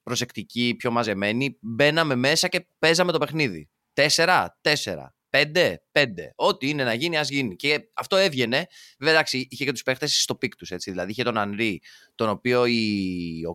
[0.09, 3.69] προσεκτικοί, πιο μαζεμένοι, μπαίναμε μέσα και παίζαμε το παιχνίδι.
[3.93, 5.13] Τέσσερα, τέσσερα.
[5.29, 6.31] Πέντε, πέντε.
[6.35, 7.55] Ό,τι είναι να γίνει, ας γίνει.
[7.55, 8.67] Και αυτό έβγαινε.
[8.99, 10.69] Βέβαια, εντάξει, είχε και τους παίχτες στο peak τους.
[10.77, 11.81] Δηλαδή, είχε τον Ανρί,
[12.15, 12.81] τον οποίο η...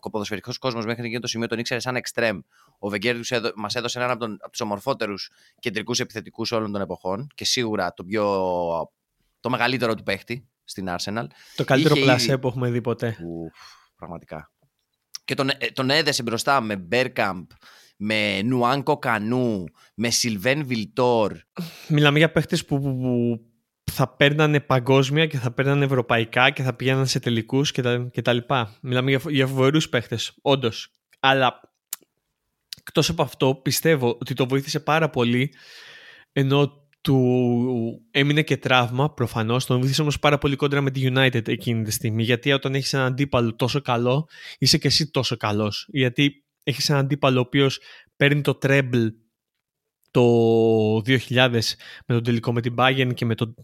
[0.02, 2.38] ο ποδοσφαιρικός κόσμος μέχρι εκείνο το σημείο τον ήξερε σαν εξτρέμ.
[2.78, 3.16] Ο Βενγκέρ
[3.54, 8.04] μας έδωσε έναν από, από τους ομορφότερους κεντρικούς επιθετικούς όλων των εποχών και σίγουρα το,
[8.04, 8.24] πιο...
[9.40, 11.26] το μεγαλύτερο του παίχτη στην Arsenal.
[11.56, 13.16] Το καλύτερο είχε πλασέ που έχουμε δει ποτέ.
[13.96, 14.52] πραγματικά.
[15.24, 17.46] Και τον, ε, τον έδεσε μπροστά με Μπέρκαμπ,
[17.96, 21.32] με Νουάνκο Κανού, με Σιλβέν Βιλτόρ.
[21.88, 23.40] Μιλάμε για παίχτες που, που,
[23.92, 28.22] θα παίρνανε παγκόσμια και θα παίρνανε ευρωπαϊκά και θα πηγαίναν σε τελικούς και τα, και
[28.22, 28.76] τα λοιπά.
[28.82, 30.90] Μιλάμε για, για φοβερούς παίχτες, όντως.
[31.20, 31.60] Αλλά
[32.78, 35.54] εκτός από αυτό πιστεύω ότι το βοήθησε πάρα πολύ
[36.32, 41.48] ενώ του έμεινε και τραύμα προφανώς, τον βοήθησε όμως πάρα πολύ κόντρα με τη United
[41.48, 45.86] εκείνη τη στιγμή γιατί όταν έχεις έναν αντίπαλο τόσο καλό είσαι και εσύ τόσο καλός.
[45.90, 47.80] Γιατί έχεις έναν αντίπαλο ο οποίος
[48.16, 49.08] παίρνει το treble
[50.10, 51.60] το 2000
[52.06, 53.54] με τον τελικό με την Bayern και, με το,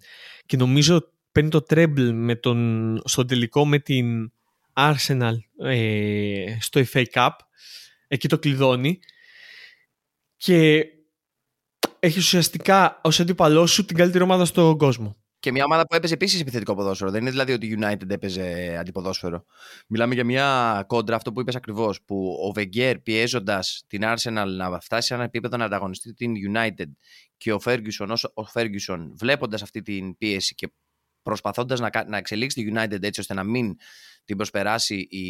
[0.47, 4.33] και νομίζω παίρνει το treble με τον, στο τελικό με την
[4.73, 7.31] Arsenal ε, στο FA Cup.
[8.09, 8.99] Εκεί το κλειδώνει.
[10.37, 10.85] Και
[12.01, 15.17] έχει ουσιαστικά ως αντίπαλός σου την καλύτερη ομάδα στον κόσμο.
[15.39, 17.11] Και μια ομάδα που έπαιζε επίσης επιθετικό ποδόσφαιρο.
[17.11, 19.45] Δεν είναι δηλαδή ότι η United έπαιζε αντιποδόσφαιρο.
[19.89, 24.81] Μιλάμε για μια κόντρα, αυτό που είπες ακριβώς, που ο Βεγγέρ πιέζοντας την Arsenal να
[24.81, 26.91] φτάσει σε ένα επίπεδο να ανταγωνιστεί την United
[27.37, 30.73] και ο Ferguson, ο Ferguson βλέποντας αυτή την πίεση και
[31.23, 33.75] προσπαθώντας να, να εξελίξει τη United έτσι ώστε να μην
[34.25, 35.27] την προσπεράσει η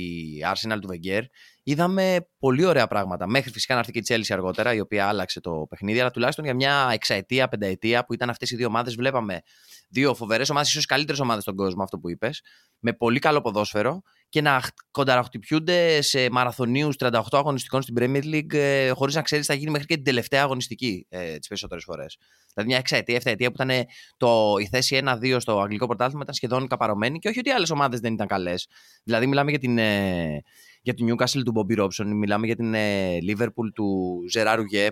[0.53, 1.22] Arsenal του Wenger,
[1.62, 3.26] είδαμε πολύ ωραία πράγματα.
[3.26, 6.44] Μέχρι φυσικά να έρθει και η Chelsea αργότερα, η οποία άλλαξε το παιχνίδι, αλλά τουλάχιστον
[6.44, 9.40] για μια εξαετία, πενταετία που ήταν αυτές οι δύο ομάδες, βλέπαμε
[9.88, 12.42] δύο φοβερές ομάδες, ίσως καλύτερες ομάδες στον κόσμο, αυτό που είπες,
[12.79, 18.90] με πολύ καλό ποδόσφαιρο και να κονταραχτυπιούνται σε μαραθωνίους 38 αγωνιστικών στην Premier League ε,
[18.90, 22.19] χωρίς να ξέρεις θα γίνει μέχρι και την τελευταία αγωνιστική ε, τις περισσότερες φορές.
[22.55, 23.85] Δηλαδή μια εξαετία, εφταετία που ήταν
[24.16, 28.01] το, η θέση 1-2 στο αγγλικό πρωτάθλημα ήταν σχεδόν καπαρωμένη και όχι ότι άλλες ομάδες
[28.01, 28.69] δεν ήταν καλές.
[29.05, 30.43] Δηλαδή μιλάμε για την, ε,
[30.83, 34.90] για την Newcastle του Bobby Robson, μιλάμε για την ε, Liverpool του Gerard Rouget,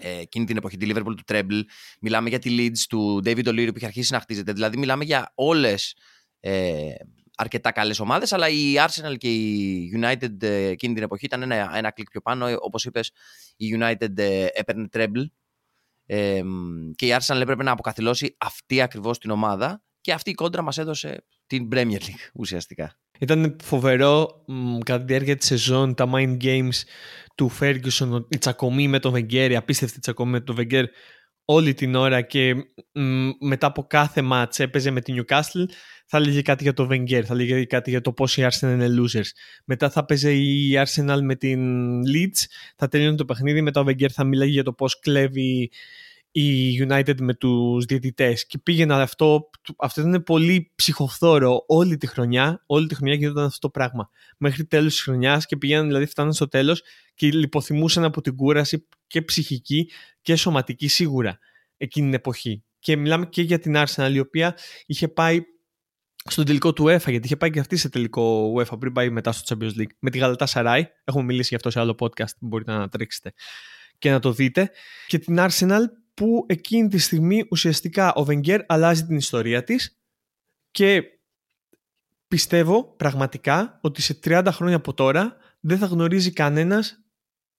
[0.00, 1.62] ε, εκείνη την εποχή, τη Liverpool του Treble.
[2.00, 4.52] Μιλάμε για τη Leeds του David O'Leary που είχε αρχίσει να χτίζεται.
[4.52, 5.96] Δηλαδή, μιλάμε για όλες
[6.40, 6.92] ε,
[7.38, 11.76] αρκετά καλές ομάδες, αλλά η Arsenal και η United ε, εκείνη την εποχή ήταν ένα,
[11.76, 12.46] ένα κλικ πιο πάνω.
[12.60, 13.10] Όπως είπες,
[13.56, 15.26] η United ε, έπαιρνε Treble.
[16.06, 16.42] Ε,
[16.94, 20.78] και η Arsenal έπρεπε να αποκαθιλώσει αυτή ακριβώς την ομάδα και αυτή η κόντρα μας
[20.78, 22.98] έδωσε την Premier League ουσιαστικά.
[23.18, 26.82] Ήταν φοβερό μ, κατά τη διάρκεια της σεζόν τα mind games
[27.34, 30.84] του Ferguson, η τσακωμή με τον Wenger, η απίστευτη τσακωμή με τον Wenger
[31.44, 32.54] όλη την ώρα και
[32.92, 35.64] μ, μετά από κάθε μάτς έπαιζε με την Newcastle
[36.10, 38.86] θα έλεγε κάτι για το Wenger, θα έλεγε κάτι για το πώς η Arsenal είναι
[38.98, 39.28] losers.
[39.64, 41.60] Μετά θα παίζει η Arsenal με την
[42.02, 42.44] Leeds,
[42.76, 45.70] θα τελειώνει το παιχνίδι, μετά ο Wenger θα μιλάει για το πώς κλέβει
[46.30, 52.62] η United με τους διαιτητές και πήγαινε αυτό, αυτό ήταν πολύ ψυχοφθόρο όλη τη χρονιά,
[52.66, 54.10] όλη τη χρονιά γινόταν αυτό το πράγμα.
[54.38, 56.82] Μέχρι τέλος της χρονιάς και πήγαιναν δηλαδή φτάναν στο τέλος
[57.14, 59.90] και λιποθυμούσαν από την κούραση και ψυχική
[60.22, 61.38] και σωματική σίγουρα
[61.76, 62.62] εκείνη την εποχή.
[62.78, 65.40] Και μιλάμε και για την Arsenal η οποία είχε πάει
[66.30, 69.32] στον τελικό του UEFA, γιατί είχε πάει και αυτή σε τελικό UEFA πριν πάει μετά
[69.32, 69.90] στο Champions League.
[69.98, 73.32] Με τη Γαλατά Σαράι, έχουμε μιλήσει γι' αυτό σε άλλο podcast που μπορείτε να τρέξετε
[73.98, 74.70] και να το δείτε.
[75.06, 75.82] Και την Arsenal
[76.14, 80.00] που εκείνη τη στιγμή ουσιαστικά ο Βενγκέρ αλλάζει την ιστορία της
[80.70, 81.02] και
[82.28, 87.02] πιστεύω πραγματικά ότι σε 30 χρόνια από τώρα δεν θα γνωρίζει κανένας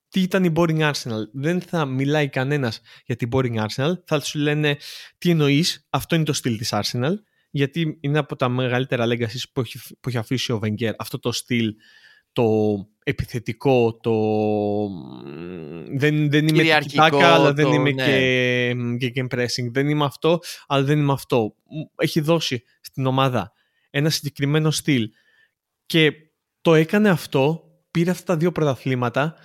[0.09, 1.29] τι ήταν η Boring Arsenal.
[1.33, 3.93] Δεν θα μιλάει κανένας για την Boring Arsenal.
[4.05, 4.77] Θα σου λένε
[5.17, 7.13] τι εννοείς, αυτό είναι το στυλ της Arsenal.
[7.49, 10.91] Γιατί είναι από τα μεγαλύτερα legacies που έχει, που έχει αφήσει ο Wenger.
[10.97, 11.73] Αυτό το στυλ
[12.33, 12.45] το
[13.03, 14.13] επιθετικό, το...
[15.97, 16.63] Δεν, δεν είμαι
[16.95, 18.97] τάκα, αλλά δεν είμαι ναι.
[18.97, 19.71] και, και pressing.
[19.71, 21.55] Δεν είμαι αυτό, αλλά δεν είμαι αυτό.
[21.95, 23.53] Έχει δώσει στην ομάδα
[23.89, 25.09] ένα συγκεκριμένο στυλ
[25.85, 26.11] και
[26.61, 29.35] το έκανε αυτό, πήρε αυτά τα δύο πρωταθλήματα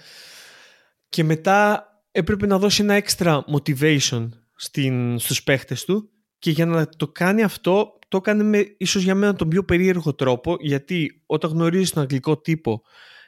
[1.08, 6.10] και μετά έπρεπε να δώσει ένα extra motivation στην, στους παίχτες του
[6.44, 10.14] και για να το κάνει αυτό το έκανε με ίσως για μένα τον πιο περίεργο
[10.14, 12.82] τρόπο γιατί όταν γνωρίζεις τον αγγλικό τύπο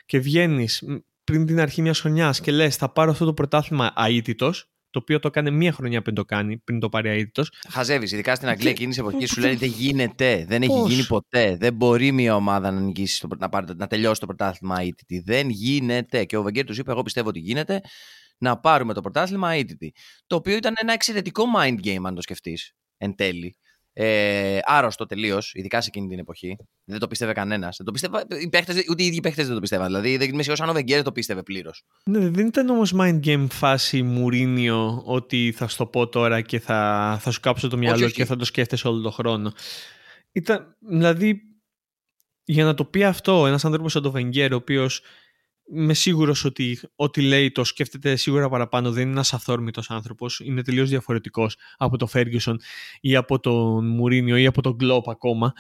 [0.07, 0.83] και βγαίνεις
[1.25, 5.19] πριν την αρχή μιας χρονιάς και λες: Θα πάρω αυτό το πρωτάθλημα αίτητος, το οποίο
[5.19, 7.53] το έκανε μία χρονιά πριν το κάνει, πριν το πάρει αίτητος.
[7.69, 11.57] Χαζεύεις, ειδικά στην Αγγλία εκείνης την εποχής σου λένε Δεν γίνεται, δεν έχει γίνει ποτέ.
[11.61, 15.23] Δεν μπορεί μια ομάδα να, νικήσει, να, πάρει, να τελειώσει το πρωτάθλημα αίτητη.
[15.27, 16.25] Δεν γίνεται.
[16.25, 17.81] Και ο Βεγγέρ τους είπε: Εγώ πιστεύω ότι γίνεται
[18.39, 19.95] να πάρουμε το πρωτάθλημα αίτητη.
[20.27, 23.57] Το οποίο ήταν ένα εξαιρετικό mind game, αν το σκεφτείς εν τέλει.
[23.99, 26.57] Ε, άρρωστο τελείως, ειδικά σε εκείνη την εποχή.
[26.85, 27.81] Δεν το πίστευε κανένας.
[28.91, 29.87] ούτε οι ίδιοι παίχτες δεν το πίστευαν.
[29.87, 31.85] Δηλαδή δεν είμαι σίγουρος αν ο Βεγγέρ το πίστευε πλήρως.
[32.05, 36.59] Ναι, δεν ήταν όμως mind game φάση Μουρίνιο ότι θα σου το πω τώρα και
[36.59, 39.53] θα, θα σου κάψω το μυαλό και θα το σκέφτεσαι όλο τον χρόνο.
[40.33, 41.41] Ήταν, δηλαδή,
[42.45, 45.03] για να το πει αυτό ένας άνθρωπος σαν τον Βεγγέρ, ο οποίος
[45.73, 48.93] είμαι σίγουρος ότι ό,τι λέει το σκέφτεται σίγουρα παραπάνω.
[48.93, 50.41] Δεν είναι ένας αθόρμητος άνθρωπος.
[50.41, 52.61] Είναι τελείως διαφορετικός από τον Φέργιουσον
[53.01, 55.53] ή από τον Μουρίνιο ή από τον Γκλόπ ακόμα.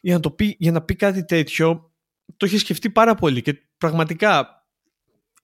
[0.00, 1.92] Για να, το πει, για να πει κάτι τέτοιο,
[2.36, 4.64] το έχει σκεφτεί πάρα πολύ και πραγματικά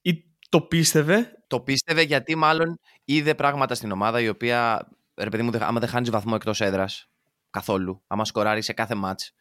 [0.03, 1.31] ή το πίστευε.
[1.47, 5.89] Το πίστευε γιατί μάλλον είδε πράγματα στην ομάδα η οποία, ρε παιδί μου, άμα δεν
[5.89, 7.09] χάνεις βαθμό εκτός έδρας
[7.51, 9.33] καθόλου, άμα σκοράρεις σε κάθε μάτς,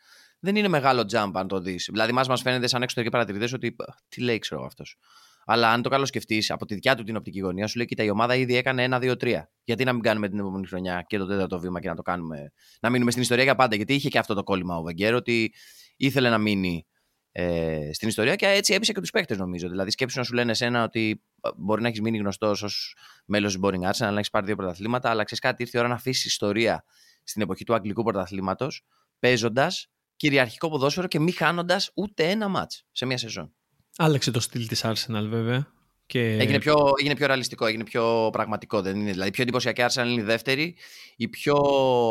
[0.46, 1.88] δεν είναι μεγάλο jump αν το δεις.
[1.92, 3.76] Δηλαδή, μα μας φαίνεται σαν εξωτερικοί παρατηρητές ότι
[4.08, 4.98] τι λέει, ξέρω αυτός.
[5.46, 8.04] Αλλά αν το καλό σκεφτεί από τη δικιά του την οπτική γωνία, σου λέει: Κοίτα,
[8.04, 9.42] η ομάδα ήδη έκανε 1-2-3.
[9.64, 12.52] Γιατί να μην κάνουμε την επόμενη χρονιά και το τέταρτο βήμα και να το κάνουμε.
[12.82, 13.76] Να μείνουμε στην ιστορία για πάντα.
[13.76, 15.54] Γιατί είχε και αυτό το κόλλημα ο Βεγγέρ, ότι
[15.98, 16.86] ήθελε να μείνει
[17.32, 19.70] ε, στην ιστορία και έτσι έπεισε και τους παίχτες, νομίζω.
[19.70, 21.24] Δηλαδή, σκέψου να σου λένε εσένα ότι
[21.56, 25.10] μπορεί να έχεις μείνει γνωστός ως μέλος της Boring Arts, να έχεις πάρει δύο πρωταθλήματα,
[25.10, 26.84] αλλά ξέρεις κάτι, ήρθε η ώρα να αφήσεις ιστορία
[27.24, 28.86] στην εποχή του Αγγλικού πρωταθλήματος,
[29.20, 29.90] παίζοντας
[30.26, 33.54] κυριαρχικό ποδόσφαιρο και μη χάνοντας ούτε ένα μάτς σε μια σεζόν.
[33.98, 35.68] Άλλαξε το στυλ της Arsenal βέβαια.
[36.06, 36.20] Και...
[36.20, 38.82] Έγινε, πιο, έγινε πιο ρεαλιστικό, έγινε πιο πραγματικό.
[38.82, 40.76] Δεν είναι, δηλαδή, η πιο εντυπωσιακή Arsenal είναι η δεύτερη,
[41.16, 41.56] η πιο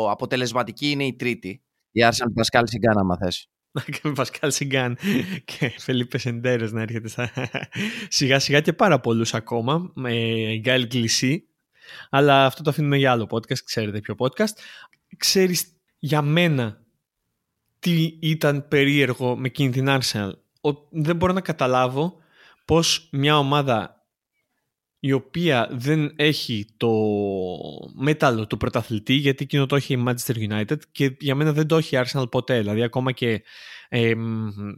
[0.09, 1.63] αποτελεσματική είναι η τρίτη.
[1.91, 3.49] Η Arsenal Πασκάλ Σιγκάν, άμα θες.
[4.15, 4.97] Πασκάλ Σιγκάν
[5.45, 7.09] και Φελίπε Σεντέρε να έρχεται
[8.07, 10.13] σιγά σιγά και πάρα πολλούς ακόμα με
[10.59, 11.47] Γκάιλ Κλεισί
[12.09, 14.53] αλλά αυτό το αφήνουμε για άλλο podcast ξέρετε ποιο podcast
[15.17, 15.65] ξέρεις
[15.99, 16.84] για μένα
[17.79, 20.31] τι ήταν περίεργο με εκείνη την Arsenal.
[20.61, 22.17] Ο, δεν μπορώ να καταλάβω
[22.65, 23.95] πώς μια ομάδα
[24.99, 26.91] η οποία δεν έχει το
[27.95, 31.77] μέταλλο του πρωταθλητή γιατί εκείνο το έχει η Manchester United και για μένα δεν το
[31.77, 33.43] έχει η Arsenal ποτέ δηλαδή ακόμα και
[33.89, 34.13] ε,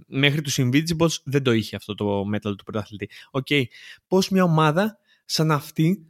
[0.07, 3.63] μέχρι τους Invincibles δεν το είχε αυτό το μέταλλο του πρωταθλητή OK, okay.
[4.07, 6.09] πως μια ομάδα σαν αυτή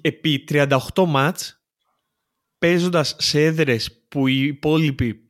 [0.00, 1.60] επί 38 ματς
[2.58, 5.20] παίζοντας σε έδρες που οι υπόλοιποι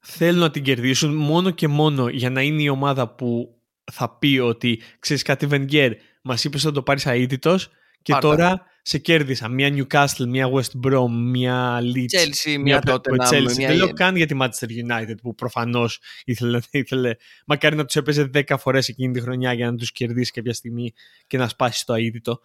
[0.00, 3.60] θέλουν να την κερδίσουν μόνο και μόνο για να είναι η ομάδα που
[3.92, 7.70] θα πει ότι ξέρεις κάτι, Βενγκέρ, μας είπες ότι το πάρεις αίτητος
[8.02, 9.48] και τώρα σε κέρδισα.
[9.48, 13.32] Μια Newcastle, μια West Brom, μια Leeds, Chelsea, μια Tottenham.
[13.32, 13.56] Chelsea.
[13.56, 13.68] Μια...
[13.68, 17.14] Δεν λέω καν για τη Manchester United που προφανώς ήθελε, ήθελε,
[17.46, 20.92] μακάρι να τους έπαιζε 10 φορές εκείνη τη χρονιά για να τους κερδίσει κάποια στιγμή
[21.26, 22.40] και να σπάσει το αίτητο.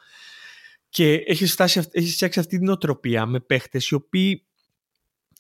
[0.92, 4.46] Και έχεις φτιάξει αυτή την οτροπία με παίχτες οι οποίοι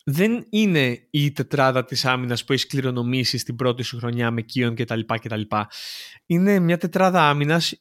[0.04, 4.76] δεν είναι η τετράδα της άμυνας που έχεις κληρονομήσει στην πρώτη σου χρονιά με Κίον
[4.76, 5.00] κτλ.
[5.06, 5.42] κτλ.
[6.26, 7.74] Είναι μια τετράδα άμυνας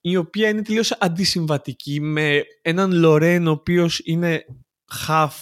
[0.00, 4.44] η οποία είναι τελείως αντισυμβατική με έναν Λορέν ο οποίος είναι
[5.08, 5.34] half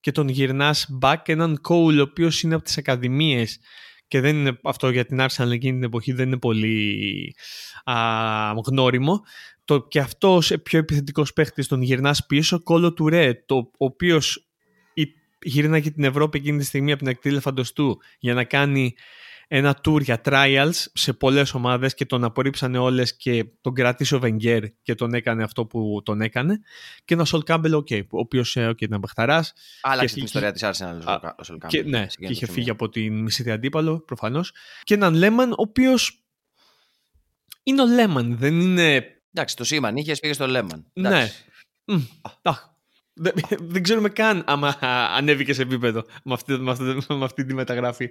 [0.00, 3.58] και τον γυρνάς back έναν Cole ο οποίος είναι από τις ακαδημίες
[4.08, 7.34] και δεν είναι αυτό για την Arsenal εκείνη την εποχή δεν είναι πολύ
[7.84, 7.94] α,
[8.66, 9.20] γνώριμο
[9.72, 14.46] το, και αυτός πιο επιθετικός παίχτης τον γυρνάς πίσω Κόλο Τουρέ το, ο οποίος
[15.42, 18.94] γύρναγε την Ευρώπη εκείνη τη στιγμή από την ακτή Λεφαντοστού για να κάνει
[19.48, 24.18] ένα tour για trials σε πολλές ομάδες και τον απορρίψανε όλες και τον κράτησε ο
[24.18, 26.60] Βενγκέρ και τον έκανε αυτό που τον έκανε
[27.04, 29.52] και ένα Σολ Κάμπελ, okay, ο οποίος okay, ήταν παιχταράς.
[29.82, 31.88] Άλλαξε την ιστορία της Arsenal ο Σολ Κάμπελ.
[31.88, 34.52] Ναι, και είχε φύγει από την μισητή αντίπαλο προφανώς.
[34.82, 36.24] Και έναν Λέμαν ο οποίος
[37.62, 39.06] είναι ο Λέμαν, δεν είναι...
[39.32, 40.90] Εντάξει, το Σίμαν είχε πήγε στο Λέμαν.
[40.92, 41.30] Ναι.
[43.14, 44.76] Δεν, δεν ξέρουμε καν άμα
[45.16, 48.10] ανέβηκε σε επίπεδο με αυτή, με αυτή, με αυτή τη μεταγραφή.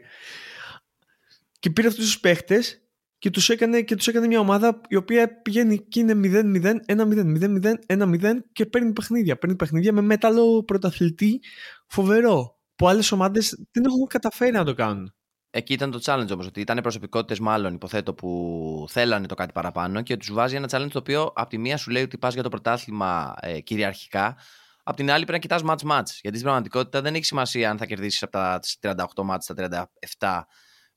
[1.60, 2.82] Και πήρε αυτούς τους παίχτες
[3.18, 7.24] και τους έκανε, και τους έκανε μια ομάδα η οποία πηγαίνει και είναι 0-0, 1-0,
[7.42, 9.38] 0-0, 1-0 και παίρνει παιχνίδια.
[9.38, 11.40] Παίρνει παιχνίδια με μέταλλο πρωταθλητή
[11.88, 12.60] φοβερό.
[12.76, 15.14] Που άλλες ομάδες δεν έχουν καταφέρει να το κάνουν.
[15.54, 20.02] Εκεί ήταν το challenge όμως, ότι ήταν προσωπικότητες μάλλον υποθέτω που θέλανε το κάτι παραπάνω
[20.02, 22.44] και τους βάζει ένα challenge το οποίο από τη μία σου λέει ότι πας για
[22.44, 24.36] το πρωτάθλημα ε, κυριαρχικά,
[24.84, 26.06] Απ' την άλλη πρέπει να κοιτάς match-match.
[26.22, 29.88] Γιατί στην πραγματικότητα δεν έχει σημασία αν θα κερδίσεις από τα 38 μάτς στα
[30.20, 30.42] 37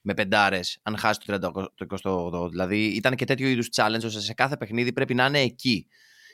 [0.01, 1.69] με πεντάρες, αν χάσεις το
[2.03, 2.51] 38.
[2.51, 5.87] Δηλαδή ήταν και τέτοιο είδους challenge, ώστε σε κάθε παιχνίδι πρέπει να είναι εκεί.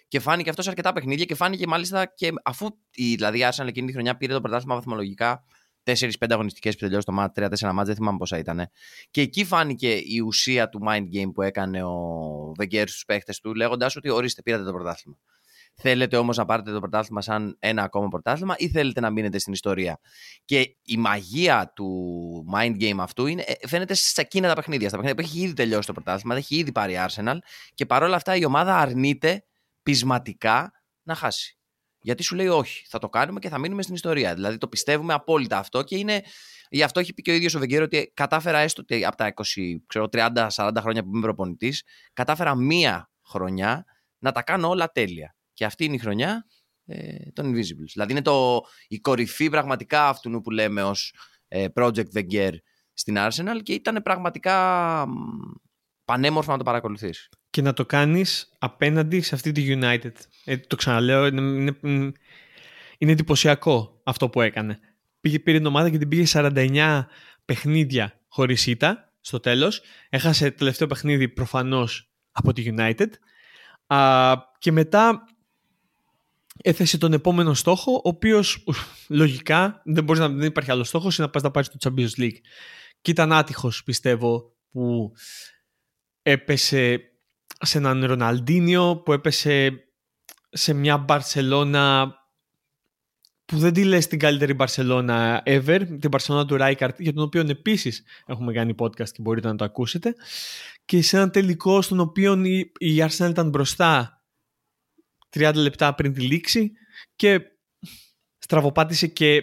[0.08, 3.86] Και φάνηκε αυτό σε αρκετά παιχνίδια και φάνηκε μάλιστα και αφού η δηλαδή Arsenal εκείνη
[3.86, 5.44] τη χρονιά πήρε το πρωτάθλημα βαθμολογικά
[5.98, 8.68] 4-5 αγωνιστικές που τελειώσει το μάτς, 3-4 μάτς, δεν θυμάμαι πόσα ήταν.
[9.10, 11.94] Και εκεί φάνηκε η ουσία του mind game που έκανε ο
[12.56, 15.18] Βεγγέρ στους παίχτε του, λέγοντας ότι ορίστε, πήρατε το πρωτάθλημα.
[15.74, 19.52] Θέλετε όμως να πάρετε το πρωτάθλημα σαν ένα ακόμα πρωτάθλημα ή θέλετε να μείνετε στην
[19.52, 20.00] ιστορία;
[20.44, 21.88] Και η μαγεία του
[22.54, 24.88] mind game αυτού είναι, ε, φαίνεται σε εκείνα τα παιχνίδια.
[24.88, 27.36] Στα παιχνίδια που έχει ήδη τελειώσει το πρωτάθλημα, έχει ήδη πάρει Arsenal
[27.74, 29.44] και παρόλα αυτά η ομάδα αρνείται
[29.82, 30.72] πεισματικά
[31.02, 31.59] να χάσει.
[32.00, 34.34] Γιατί σου λέει όχι, θα το κάνουμε και θα μείνουμε στην ιστορία.
[34.34, 36.22] Δηλαδή το πιστεύουμε απόλυτα αυτό και είναι.
[36.70, 39.34] Γι' αυτό έχει πει και ο ίδιος ο Βεγγέρο ότι κατάφερα έστω ότι από τα
[39.92, 41.82] 20, 30-40 χρόνια που είμαι προπονητής,
[42.12, 43.84] κατάφερα μία χρονιά
[44.18, 45.36] να τα κάνω όλα τέλεια.
[45.52, 46.46] Και αυτή είναι η χρονιά
[46.86, 47.90] ε, των Invisibles.
[47.92, 51.14] Δηλαδή είναι το, η κορυφή πραγματικά αυτού που λέμε ως
[51.48, 52.52] ε, Project The Gear
[52.92, 55.06] στην Arsenal και ήταν πραγματικά
[56.04, 57.28] πανέμορφο να το παρακολουθείς.
[57.50, 60.12] Και να το κάνεις απέναντι σε αυτή τη United.
[60.44, 61.40] Ε, το ξαναλέω, είναι,
[61.82, 62.12] είναι,
[62.98, 64.78] είναι εντυπωσιακό αυτό που έκανε.
[65.20, 67.04] Πήγε, πήρε την ομάδα και την πήγε 49
[67.44, 69.82] παιχνίδια χωρίς ήττα στο τέλος.
[70.08, 73.08] Έχασε τελευταίο παιχνίδι προφανώς από τη United.
[73.86, 75.24] Α, και μετά
[76.62, 78.64] έθεσε τον επόμενο στόχο, ο οποίος
[79.08, 82.20] λογικά δεν, μπορείς να, δεν υπάρχει άλλος στόχος, είναι να πας να πάρεις το Champions
[82.20, 82.38] League.
[83.00, 85.12] Και ήταν άτυχος, πιστεύω, που
[86.22, 87.09] έπεσε
[87.60, 89.84] σε έναν Ροναλντίνιο, που έπεσε
[90.50, 92.14] σε μια Μπαρσελόνα
[93.44, 97.40] που δεν τη λες την καλύτερη Μπαρσελόνα ever, την Μπαρσελόνα του Ράικαρτ, για τον οποίο
[97.48, 100.14] επίσης έχουμε κάνει podcast και μπορείτε να το ακούσετε,
[100.84, 104.22] και σε έναν τελικό στον οποίο η, η Arsenal ήταν μπροστά
[105.30, 106.72] 30 λεπτά πριν τη λήξη
[107.16, 107.40] και
[108.38, 109.42] στραβοπάτησε και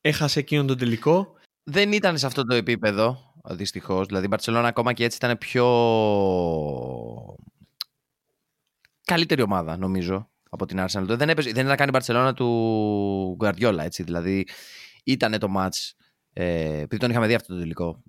[0.00, 1.34] έχασε εκείνον τον τελικό.
[1.62, 4.06] Δεν ήταν σε αυτό το επίπεδο, δυστυχώς.
[4.06, 5.66] Δηλαδή η Μπαρσελόνα ακόμα και έτσι ήταν πιο
[9.04, 11.04] καλύτερη ομάδα, νομίζω, από την Arsenal.
[11.06, 14.02] Δεν, έπαιζε, δεν ήταν καν η Μπαρσελόνα του Γκουαρδιόλα, έτσι.
[14.02, 14.46] Δηλαδή
[15.04, 15.92] ήταν το match.
[16.32, 18.02] Ε, επειδή τον είχαμε δει αυτό το τελικό,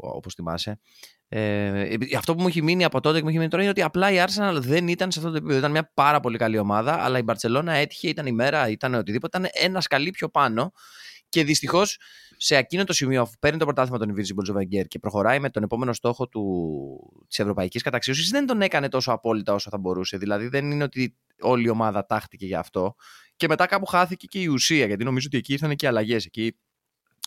[0.00, 0.80] όπως θυμάσαι.
[1.28, 3.82] Ε, αυτό που μου έχει μείνει από τότε και μου έχει μείνει τώρα είναι ότι
[3.82, 5.58] απλά η Arsenal δεν ήταν σε αυτό το επίπεδο.
[5.58, 9.38] Ήταν μια πάρα πολύ καλή ομάδα, αλλά η Barcelona έτυχε, ήταν η μέρα, ήταν οτιδήποτε.
[9.38, 10.72] Ήταν ένα σκαλί πιο πάνω.
[11.28, 11.98] Και δυστυχώς
[12.40, 15.62] σε εκείνο το σημείο, αφού παίρνει το πρωτάθλημα τον Invincible Wenger και προχωράει με τον
[15.62, 16.28] επόμενο στόχο
[17.28, 20.16] της ευρωπαϊκής καταξίωσης, δεν τον έκανε τόσο απόλυτα όσο θα μπορούσε.
[20.16, 22.94] Δηλαδή, δεν είναι ότι όλη η ομάδα τάχτηκε για αυτό.
[23.36, 26.24] Και μετά κάπου χάθηκε και η ουσία, γιατί νομίζω ότι εκεί ήρθαν και αλλαγές.
[26.24, 26.56] Εκεί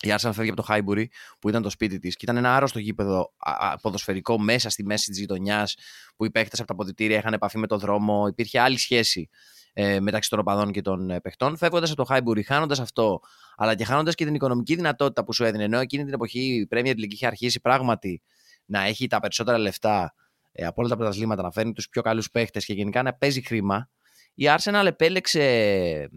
[0.01, 2.79] η Arsenal φεύγει από το Χάιμπουρι που ήταν το σπίτι της και ήταν ένα άρρωστο
[2.79, 3.33] γήπεδο
[3.81, 5.75] ποδοσφαιρικό μέσα στη μέση της γειτονιάς
[6.15, 8.27] που οι παίχτε από τα ποδητήρια είχαν επαφή με το δρόμο.
[8.27, 9.29] Υπήρχε άλλη σχέση
[9.73, 11.57] ε, μεταξύ των οπαδών και των ε, παιχτών.
[11.57, 13.19] Φεύγοντας από το Χάιμπουρι, χάνοντας αυτό,
[13.55, 16.67] αλλά και χάνοντας και την οικονομική δυνατότητα που σου έδινε, ενώ εκείνη την εποχή η
[16.71, 18.21] Premier League είχε αρχίσει πράγματι
[18.65, 20.13] να έχει τα περισσότερα λεφτά
[20.51, 23.41] ε, από όλα τα πρωταθλήματα, να φέρνει τους πιο καλούς παίχτε και γενικά να παίζει
[23.41, 23.89] χρήμα
[24.33, 26.07] η Arsenal επέλεξε, ε,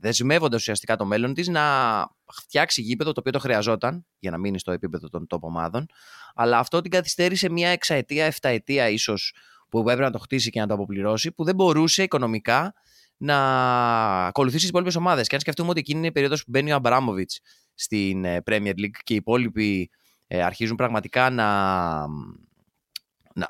[0.00, 1.62] δεσμεύοντας ουσιαστικά το μέλλον της, να
[2.32, 5.86] φτιάξει γήπεδο το οποίο το χρειαζόταν για να μείνει στο επίπεδο των top ομάδων.
[6.34, 9.34] Αλλά αυτό την καθυστέρησε μια εξαετία, εφταετία ίσως
[9.68, 12.74] που έπρεπε να το χτίσει και να το αποπληρώσει, που δεν μπορούσε οικονομικά
[13.16, 13.36] να
[14.26, 15.28] ακολουθήσει τις υπόλοιπες ομάδες.
[15.28, 17.30] Και αν σκεφτούμε ότι εκείνη είναι η περίοδος που μπαίνει ο Αμπράμοβιτ
[17.74, 19.90] στην ε, Premier League και οι υπόλοιποι
[20.26, 21.46] ε, αρχίζουν πραγματικά να
[23.34, 23.48] να,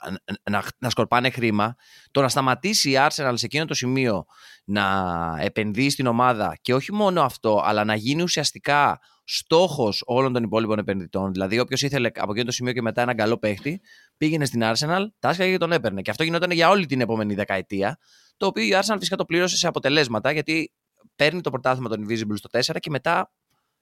[0.50, 1.74] να, να σκορπάνε χρήμα,
[2.10, 4.24] το να σταματήσει η Arsenal σε εκείνο το σημείο
[4.64, 10.42] να επενδύει στην ομάδα και όχι μόνο αυτό, αλλά να γίνει ουσιαστικά στόχος όλων των
[10.42, 11.32] υπόλοιπων επενδυτών.
[11.32, 13.80] Δηλαδή, όποιος ήθελε από εκείνο το σημείο και μετά έναν καλό παίχτη,
[14.16, 16.02] πήγαινε στην Arsenal, τάσκαγε και τον έπαιρνε.
[16.02, 17.98] Και αυτό γινόταν για όλη την επόμενη δεκαετία.
[18.36, 20.72] Το οποίο η Arsenal φυσικά το πλήρωσε σε αποτελέσματα, γιατί
[21.16, 23.32] παίρνει το πρωτάθλημα των Invincibles στο 4 και μετά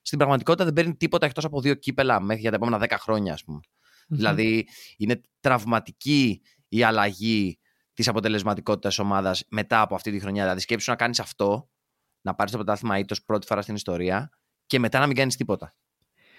[0.02, 3.32] στην πραγματικότητα δεν παίρνει τίποτα εκτός από δύο κύπελα μέχρι για τα επόμενα 10 χρόνια,
[3.32, 3.60] ας πούμε.
[4.10, 7.58] Δηλαδή είναι τραυματική η αλλαγή
[7.92, 10.42] της αποτελεσματικότητας της ομάδας μετά από αυτή τη χρονιά.
[10.42, 11.70] Δηλαδή, σκέψου να κάνεις αυτό,
[12.20, 14.30] να πάρεις το πρωτάθλημα αήττητο πρώτη φορά στην ιστορία
[14.66, 15.74] και μετά να μην κάνεις τίποτα.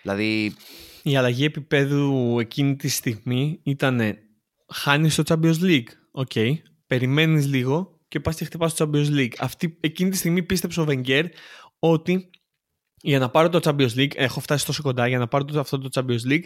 [0.01, 0.55] Δηλαδή.
[1.03, 4.17] Η αλλαγή επίπεδου εκείνη τη στιγμή ήταν
[4.67, 5.87] χάνεις το Champions League.
[6.11, 6.31] OK.
[6.33, 6.53] Okay.
[6.87, 9.33] Περιμένεις λίγο και πας και χτυπάς το Champions League.
[9.37, 11.25] Αυτή, εκείνη τη στιγμή πίστεψε ο Βενγκέρ
[11.79, 12.29] ότι
[13.01, 15.77] για να πάρω το Champions League, έχω φτάσει τόσο κοντά, για να πάρω το, αυτό
[15.77, 16.43] το Champions League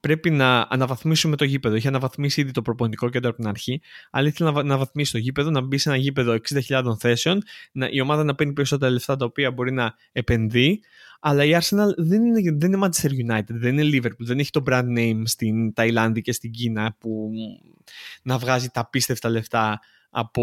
[0.00, 1.74] πρέπει να αναβαθμίσουμε το γήπεδο.
[1.74, 5.50] Είχε αναβαθμίσει ήδη το προπονητικό κέντρο από την αρχή, αλλά ήθελε να αναβαθμίσει το γήπεδο,
[5.50, 6.36] να μπει σε ένα γήπεδο
[6.68, 7.42] 60.000 θέσεων,
[7.72, 10.80] να, η ομάδα να παίρνει περισσότερα λεφτά τα οποία μπορεί να επενδύει.
[11.20, 14.62] Αλλά η Arsenal δεν είναι, δεν είναι Manchester United, δεν είναι Liverpool, δεν έχει το
[14.66, 17.30] brand name στην Ταϊλάνδη και στην Κίνα που
[18.22, 20.42] να βγάζει τα πίστευτα λεφτά από,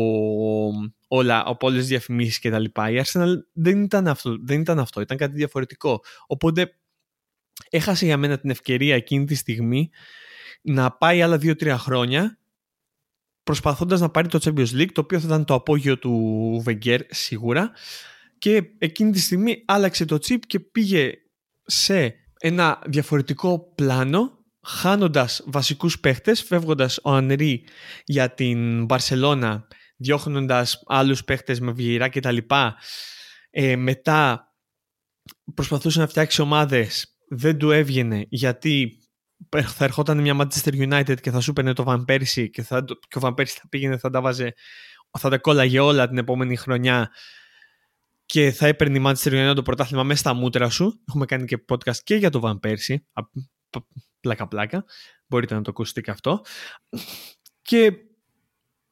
[1.08, 2.90] όλα, από όλες τις διαφημίσεις και τα λοιπά.
[2.90, 6.02] Η Arsenal δεν ήταν, αυτό, δεν ήταν αυτό, ήταν κάτι διαφορετικό.
[6.28, 6.76] Οπότε
[7.70, 9.90] έχασε για μένα την ευκαιρία εκείνη τη στιγμή
[10.62, 12.40] να πάει άλλα δύο-τρία χρόνια
[13.44, 17.72] προσπαθώντας να πάρει το Champions League, το οποίο θα ήταν το απόγειο του Wenger σίγουρα
[18.38, 21.12] και εκείνη τη στιγμή άλλαξε το chip και πήγε
[21.66, 24.35] σε ένα διαφορετικό πλάνο
[24.66, 27.64] χάνοντας βασικούς παίχτες, φεύγοντας ο Ανρί
[28.06, 32.76] για την Μπαρσελώνα, διώχνοντας άλλους παίχτες με βιερά και τα λοιπά.
[33.50, 34.50] Ε, μετά
[35.54, 39.00] προσπαθούσε να φτιάξει ομάδες, δεν του έβγαινε γιατί
[39.50, 43.18] θα ερχόταν μια Manchester United και θα σου έπαιρνε το Van Persie και, θα, και
[43.18, 44.54] ο Van Persie θα πήγαινε, θα τα βάζε,
[45.20, 47.12] θα τα κόλλαγε όλα την επόμενη χρονιά
[48.26, 51.04] και θα έπαιρνε η Manchester United το πρωτάθλημα μέσα στα μούτρα σου.
[51.08, 52.96] Έχουμε κάνει και podcast και για το Van Persie
[54.26, 54.86] πλάκα-πλάκα.
[55.28, 56.42] Μπορείτε να το ακούσετε και αυτό.
[57.62, 57.94] Και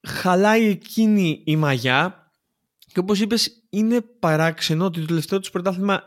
[0.02, 2.32] χαλάει εκείνη η μαγιά
[2.78, 6.06] και όπως είπες είναι παράξενο ότι το τελευταίο τους πρωτάθλημα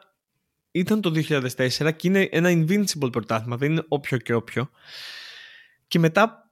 [0.70, 4.70] ήταν το 2004 και είναι ένα invincible πρωτάθλημα, δεν είναι όποιο και όποιο.
[5.86, 6.50] Και μετά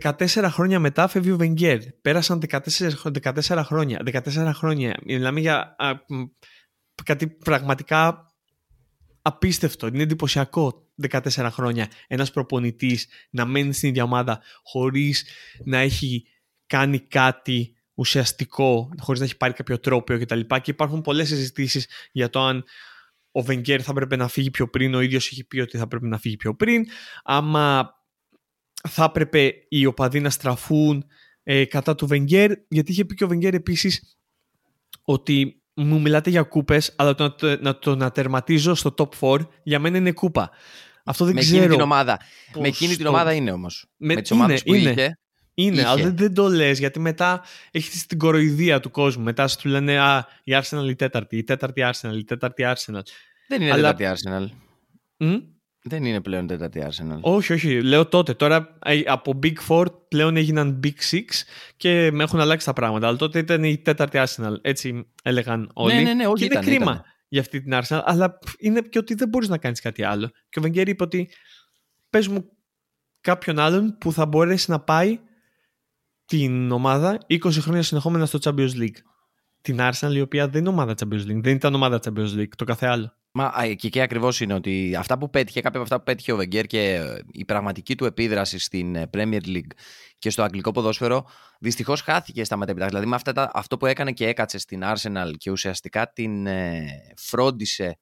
[0.00, 1.92] 14 χρόνια μετά φεύγει ο Βενγκέρ.
[1.92, 2.58] Πέρασαν 14,
[3.22, 4.02] 14 χρόνια.
[4.04, 5.00] 14 χρόνια.
[5.04, 5.92] Μιλάμε για α,
[7.04, 8.26] κάτι πραγματικά
[9.22, 15.24] απίστευτο, είναι εντυπωσιακό 14 χρόνια ένας προπονητής να μένει στην ίδια ομάδα χωρίς
[15.64, 16.24] να έχει
[16.66, 20.40] κάνει κάτι ουσιαστικό, χωρίς να έχει πάρει κάποιο τρόπο κτλ.
[20.40, 22.64] Και, και υπάρχουν πολλές συζητήσεις για το αν
[23.32, 26.06] ο Βενγκέρ θα πρέπει να φύγει πιο πριν, ο ίδιος έχει πει ότι θα πρέπει
[26.06, 26.84] να φύγει πιο πριν,
[27.22, 27.94] άμα
[28.88, 31.04] θα έπρεπε οι οπαδοί να στραφούν
[31.42, 34.16] ε, κατά του Βενγκέρ, γιατί είχε πει και ο Βενγκέρ επίσης
[35.02, 39.78] ότι μου μιλάτε για κούπες, αλλά το, να, το να τερματίζω στο top 4 για
[39.78, 40.50] μένα είναι κούπα.
[41.08, 41.56] Αυτό δεν με ξέρω.
[41.56, 42.20] Εκείνη την ομάδα.
[42.54, 43.86] Με εκείνη την ομάδα είναι όμως.
[43.96, 44.90] Με, με τις ομάδες που είναι.
[44.90, 45.18] είχε.
[45.54, 49.22] Είναι, αλλά δεν, δεν το λες γιατί μετά έχεις την κοροϊδία του κόσμου.
[49.24, 53.00] Μετά σου λένε Α, η Arsenal η τέταρτη, η τέταρτη Arsenal, η τέταρτη Arsenal.
[53.48, 53.94] Δεν είναι αλλά...
[53.94, 54.46] τέταρτη Arsenal.
[55.24, 55.42] Mm?
[55.82, 57.20] Δεν είναι πλέον τέταρτη Arsenal.
[57.20, 57.82] Όχι, όχι.
[57.82, 58.34] Λέω τότε.
[58.34, 61.24] Τώρα ε, από Big Four πλέον έγιναν Big Six
[61.76, 63.06] και με έχουν αλλάξει τα πράγματα.
[63.06, 64.54] Αλλά τότε ήταν η τέταρτη Arsenal.
[64.62, 65.94] Έτσι έλεγαν όλοι.
[65.94, 66.26] Ναι, ναι, ναι.
[66.26, 68.00] Όχι, και είναι κρίμα για αυτή την Arsenal.
[68.04, 70.30] Αλλά είναι και ότι δεν μπορείς να κάνεις κάτι άλλο.
[70.48, 71.30] Και ο Βενγκέρ είπε ότι
[72.10, 72.50] πες μου
[73.20, 75.20] κάποιον άλλον που θα μπορέσει να πάει
[76.24, 78.96] την ομάδα 20 χρόνια συνεχόμενα στο Champions League.
[79.60, 81.40] Την Arsenal η οποία δεν είναι ομάδα Champions League.
[81.40, 82.52] Δεν ήταν ομάδα Champions League.
[82.56, 83.17] Το κάθε άλλο.
[83.38, 86.36] Μα και εκεί ακριβώς είναι ότι αυτά που πέτυχε, κάποια από αυτά που πέτυχε ο
[86.36, 89.70] Βεγγέρ και ε, η πραγματική του επίδραση στην ε, Premier League
[90.18, 91.26] και στο αγγλικό ποδόσφαιρο,
[91.60, 92.86] δυστυχώς χάθηκε στα μετέπειτα.
[92.86, 96.86] Δηλαδή με αυτά αυτό που έκανε και έκατσε στην Arsenal και ουσιαστικά την ε,
[97.16, 97.98] φρόντισε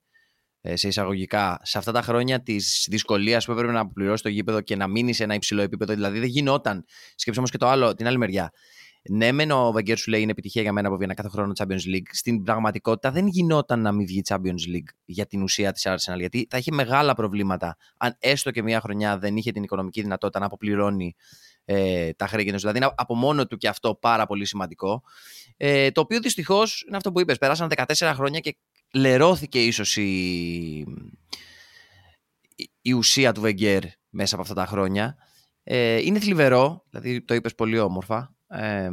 [0.73, 4.77] σε εισαγωγικά σε αυτά τα χρόνια της δυσκολίας που έπρεπε να αποπληρώσει το γήπεδο και
[4.77, 5.95] να μείνει σε ένα υψηλό επίπεδο.
[5.95, 6.85] Δηλαδή δεν γινόταν.
[7.15, 8.53] Σκέψτε όμως και το άλλο, την άλλη μεριά.
[9.09, 11.95] Ναι, μεν ο Βαγγέρ σου λέει είναι επιτυχία για μένα που βγαίνει κάθε χρόνο Champions
[11.95, 12.09] League.
[12.11, 16.19] Στην πραγματικότητα δεν γινόταν να μην βγει Champions League για την ουσία της Arsenal.
[16.19, 20.39] Γιατί θα είχε μεγάλα προβλήματα αν έστω και μία χρονιά δεν είχε την οικονομική δυνατότητα
[20.39, 21.15] να αποπληρώνει
[21.65, 25.03] ε, τα χρέη Δηλαδή είναι από μόνο του και αυτό πάρα πολύ σημαντικό.
[25.57, 27.39] Ε, το οποίο δυστυχώς είναι αυτό που είπες.
[27.39, 28.57] Πέρασαν 14 χρόνια και
[28.93, 30.85] λερώθηκε ίσως η,
[32.83, 35.17] η ουσία του Βεγγέρ μέσα από αυτά τα χρόνια.
[35.63, 38.89] Ε, είναι θλιβερό, δηλαδή το είπες πολύ όμορφα, ε,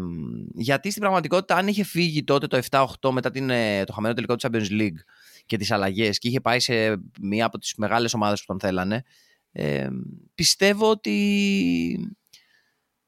[0.53, 4.35] γιατί στην πραγματικότητα, αν είχε φύγει τότε το 7-8 μετά την, ε, το χαμένο τελικό
[4.35, 4.99] του Champions League
[5.45, 9.03] και τις αλλαγές και είχε πάει σε μία από τις μεγάλες ομάδες που τον θέλανε,
[9.51, 9.87] ε,
[10.35, 12.15] πιστεύω ότι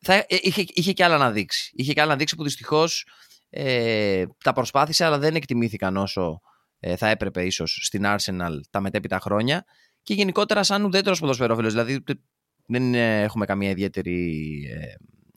[0.06, 1.72] θα, ε, είχε, είχε και άλλα να δείξει.
[1.76, 3.08] Είχε και άλλα να δείξει που δυστυχώς
[3.50, 6.42] ε, τα προσπάθησε, αλλά δεν εκτιμήθηκαν όσο
[6.80, 9.66] ε, θα έπρεπε ίσως στην Arsenal τα μετέπειτα χρόνια.
[10.02, 12.04] Και γενικότερα, σαν ουδέτερος ποδοσφαιρόφιλος, δηλαδή
[12.68, 14.60] δεν έχουμε καμία ιδιαίτερη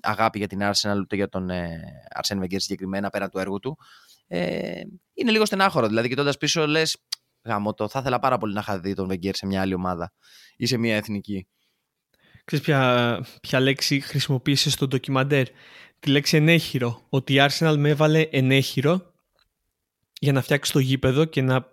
[0.01, 1.81] αγάπη για την Arsenal ούτε για τον ε,
[2.23, 3.79] Arsene Wenger συγκεκριμένα πέρα του έργου του.
[4.27, 4.81] Ε,
[5.15, 5.87] είναι λίγο στενάχωρο.
[5.87, 6.97] Δηλαδή, κοιτώντας πίσω, λες,
[7.43, 10.13] γάμο το, θα ήθελα πάρα πολύ να είχα δει τον Wenger σε μια άλλη ομάδα
[10.57, 11.47] ή σε μια εθνική.
[12.45, 15.47] Ξέρεις ποια, ποια λέξη χρησιμοποίησες στο ντοκιμαντέρ;
[16.01, 17.07] Τη λέξη ενέχειρο.
[17.09, 19.13] Ότι η Arsenal με έβαλε ενέχειρο
[20.21, 21.67] για να φτιάξει το γήπεδο και να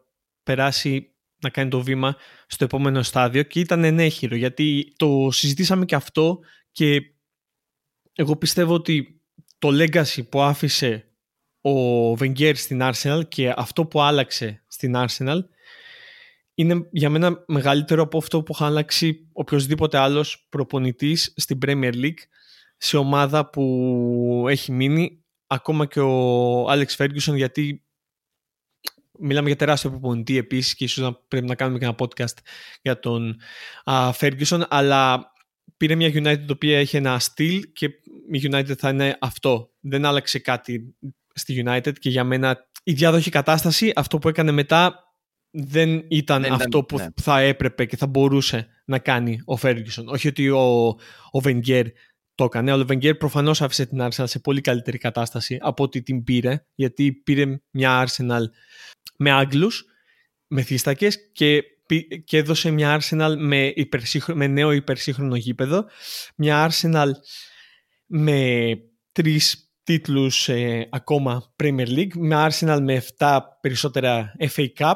[0.44, 2.16] περάσει να κάνει το βήμα
[2.48, 6.40] στο επόμενο στάδιο και ήταν ενέχειρο γιατί το συζητήσαμε και αυτό
[6.72, 7.02] και
[8.16, 9.22] εγώ πιστεύω ότι
[9.60, 11.10] το legacy που άφησε
[11.62, 15.40] ο Wenger στην Arsenal και αυτό που άλλαξε στην Arsenal
[16.56, 22.24] είναι για μένα μεγαλύτερο από αυτό που θα άλλαξει οποιοδήποτε άλλος προπονητής στην Premier League
[22.78, 27.86] σε ομάδα που έχει μείνει ακόμα και ο Alex Ferguson γιατί
[29.20, 32.38] μιλάμε για τεράστιο προπονητή επίσης και ίσως να πρέπει να κάνουμε και ένα podcast
[32.82, 33.40] για τον
[33.86, 35.34] uh, Ferguson αλλά
[35.78, 37.86] πήρε μια United το οποία έχει ένα στυλ και
[38.32, 39.70] η United θα είναι αυτό.
[39.80, 40.96] Δεν άλλαξε κάτι
[41.34, 45.00] στη United και για μένα η διάδοχη κατάσταση, αυτό που έκανε μετά
[45.52, 47.08] δεν ήταν αυτό που ναι.
[47.22, 50.06] θα έπρεπε και θα μπορούσε να κάνει ο Ferguson.
[50.06, 50.88] Όχι ότι ο,
[51.32, 51.86] ο Wenger
[52.36, 56.02] το έκανε, αλλά ο Wenger προφανώς άφησε την Arsenal σε πολύ καλύτερη κατάσταση από ότι
[56.02, 58.42] την πήρε, γιατί πήρε μια Arsenal
[59.18, 59.86] με Άγγλους,
[60.48, 61.64] με θύστακες και
[62.26, 63.74] και έδωσε μια Arsenal με,
[64.34, 65.86] με νέο υπερσύγχρονο γήπεδο,
[66.36, 67.10] μια Arsenal
[68.06, 68.70] με
[69.12, 74.94] τρεις τίτλους ε, ακόμα Premier League, μια Arsenal με 7 περισσότερα FA Cup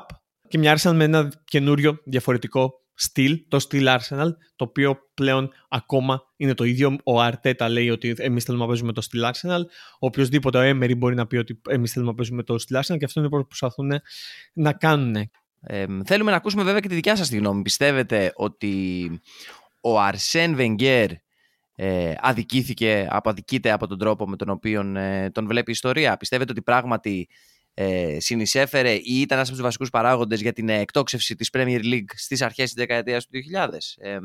[0.48, 6.22] και μια Arsenal με ένα καινούριο διαφορετικό στυλ, το στυλ Arsenal, το οποίο πλέον ακόμα
[6.38, 6.98] είναι το ίδιο.
[7.04, 9.62] Ο Αρτέτα λέει ότι εμείς θέλουμε να παίζουμε το στυλ Arsenal.
[10.00, 13.06] Οποιοδήποτε ο Emery μπορεί να πει ότι εμείς θέλουμε να παίζουμε το στυλ Arsenal και
[13.06, 13.92] αυτό είναι που προσπαθούν
[14.54, 15.16] να κάνουν.
[15.62, 17.62] Ε, θέλουμε να ακούσουμε βέβαια και τη δικιά σας τη γνώμη.
[17.62, 19.22] Πιστεύετε ότι
[19.82, 21.12] ο Αρσέν Βενγκέρ
[21.76, 26.52] ε, αδικήθηκε, αποδικείται από τον τρόπο με τον οποίο ε, τον βλέπει η ιστορία; Πιστεύετε
[26.52, 27.30] ότι πράγματι
[27.74, 32.10] ε, συνεισέφερε ή ήταν ένας από τους βασικούς παράγοντες για την εκτόξευση της Premier League
[32.16, 33.38] στις αρχές της δεκαετίας του 2000.
[33.98, 34.18] Ε,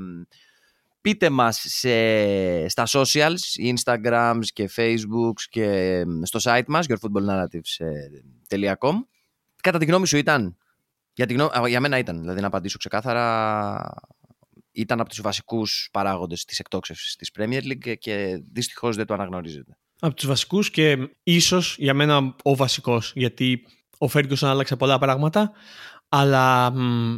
[1.00, 8.94] πείτε μας σε, στα socials, Instagrams και Facebooks και στο site μας, yourfootballnarratives.com.
[9.60, 10.56] Κατά τη γνώμη σου ήταν
[11.14, 13.94] για, την, για μένα ήταν, δηλαδή να απαντήσω ξεκάθαρα,
[14.72, 19.78] ήταν από τους βασικούς παράγοντες της εκτόξευσης της Premier League και δυστυχώς δεν το αναγνωρίζεται.
[20.00, 23.66] Από τους βασικούς και ίσως για μένα ο βασικός, γιατί
[23.98, 25.52] ο Ferguson άλλαξε πολλά πράγματα,
[26.08, 27.14] αλλά μ,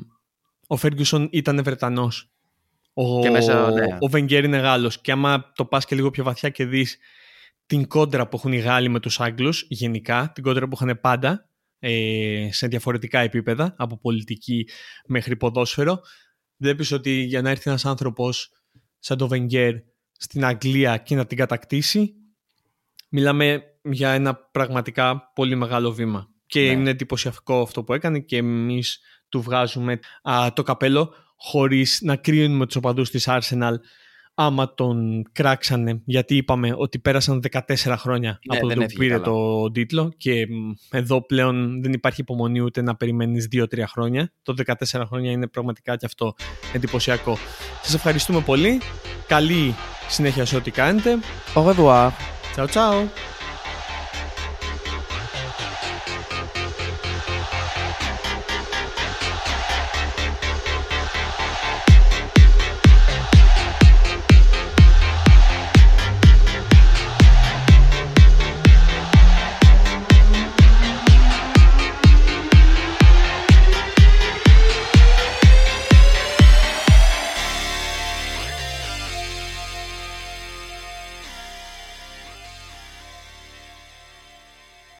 [0.67, 2.31] ο Ferguson ήταν Βρετανός.
[2.93, 3.85] Ο, και μέσα, ναι.
[3.85, 6.99] ο Wenger είναι Γάλλος και άμα το πας και λίγο πιο βαθιά και δεις
[7.67, 11.46] την κόντρα που έχουν οι Γάλλοι με τους Άγγλους γενικά, την κόντρα που είχαν πάντα
[11.79, 14.69] ε, σε διαφορετικά επίπεδα, από πολιτική
[15.07, 16.01] μέχρι ποδόσφαιρο.
[16.57, 18.51] Βλέπεις ότι για να έρθει ένας άνθρωπος
[18.99, 19.75] σαν το Βενγκέρ
[20.13, 22.15] στην Αγγλία και να την κατακτήσει,
[23.09, 26.29] μιλάμε για ένα πραγματικά πολύ μεγάλο βήμα.
[26.47, 26.67] Και ναι.
[26.67, 29.99] είναι εντυπωσιακό αυτό που έκανε και εμείς του βγάζουμε
[30.53, 33.75] το καπέλο χωρίς να κρίνουμε τους οπαδούς της Arsenal
[34.39, 37.61] άμα τον κράξανε, γιατί είπαμε ότι πέρασαν 14
[37.97, 40.47] χρόνια ναι, από το που πήρε το τίτλο και
[40.91, 44.33] εδώ πλέον δεν υπάρχει υπομονή ούτε να περιμένεις 2-3 χρόνια.
[44.43, 46.35] Το 14 χρόνια είναι πραγματικά και αυτό
[46.73, 47.39] εντυπωσιακό.
[47.83, 48.81] Σας ευχαριστούμε πολύ.
[49.27, 49.75] Καλή
[50.09, 51.19] συνέχεια σε ό,τι κάνετε.
[51.55, 52.11] Au revoir.
[52.57, 53.36] Ciao, ciao.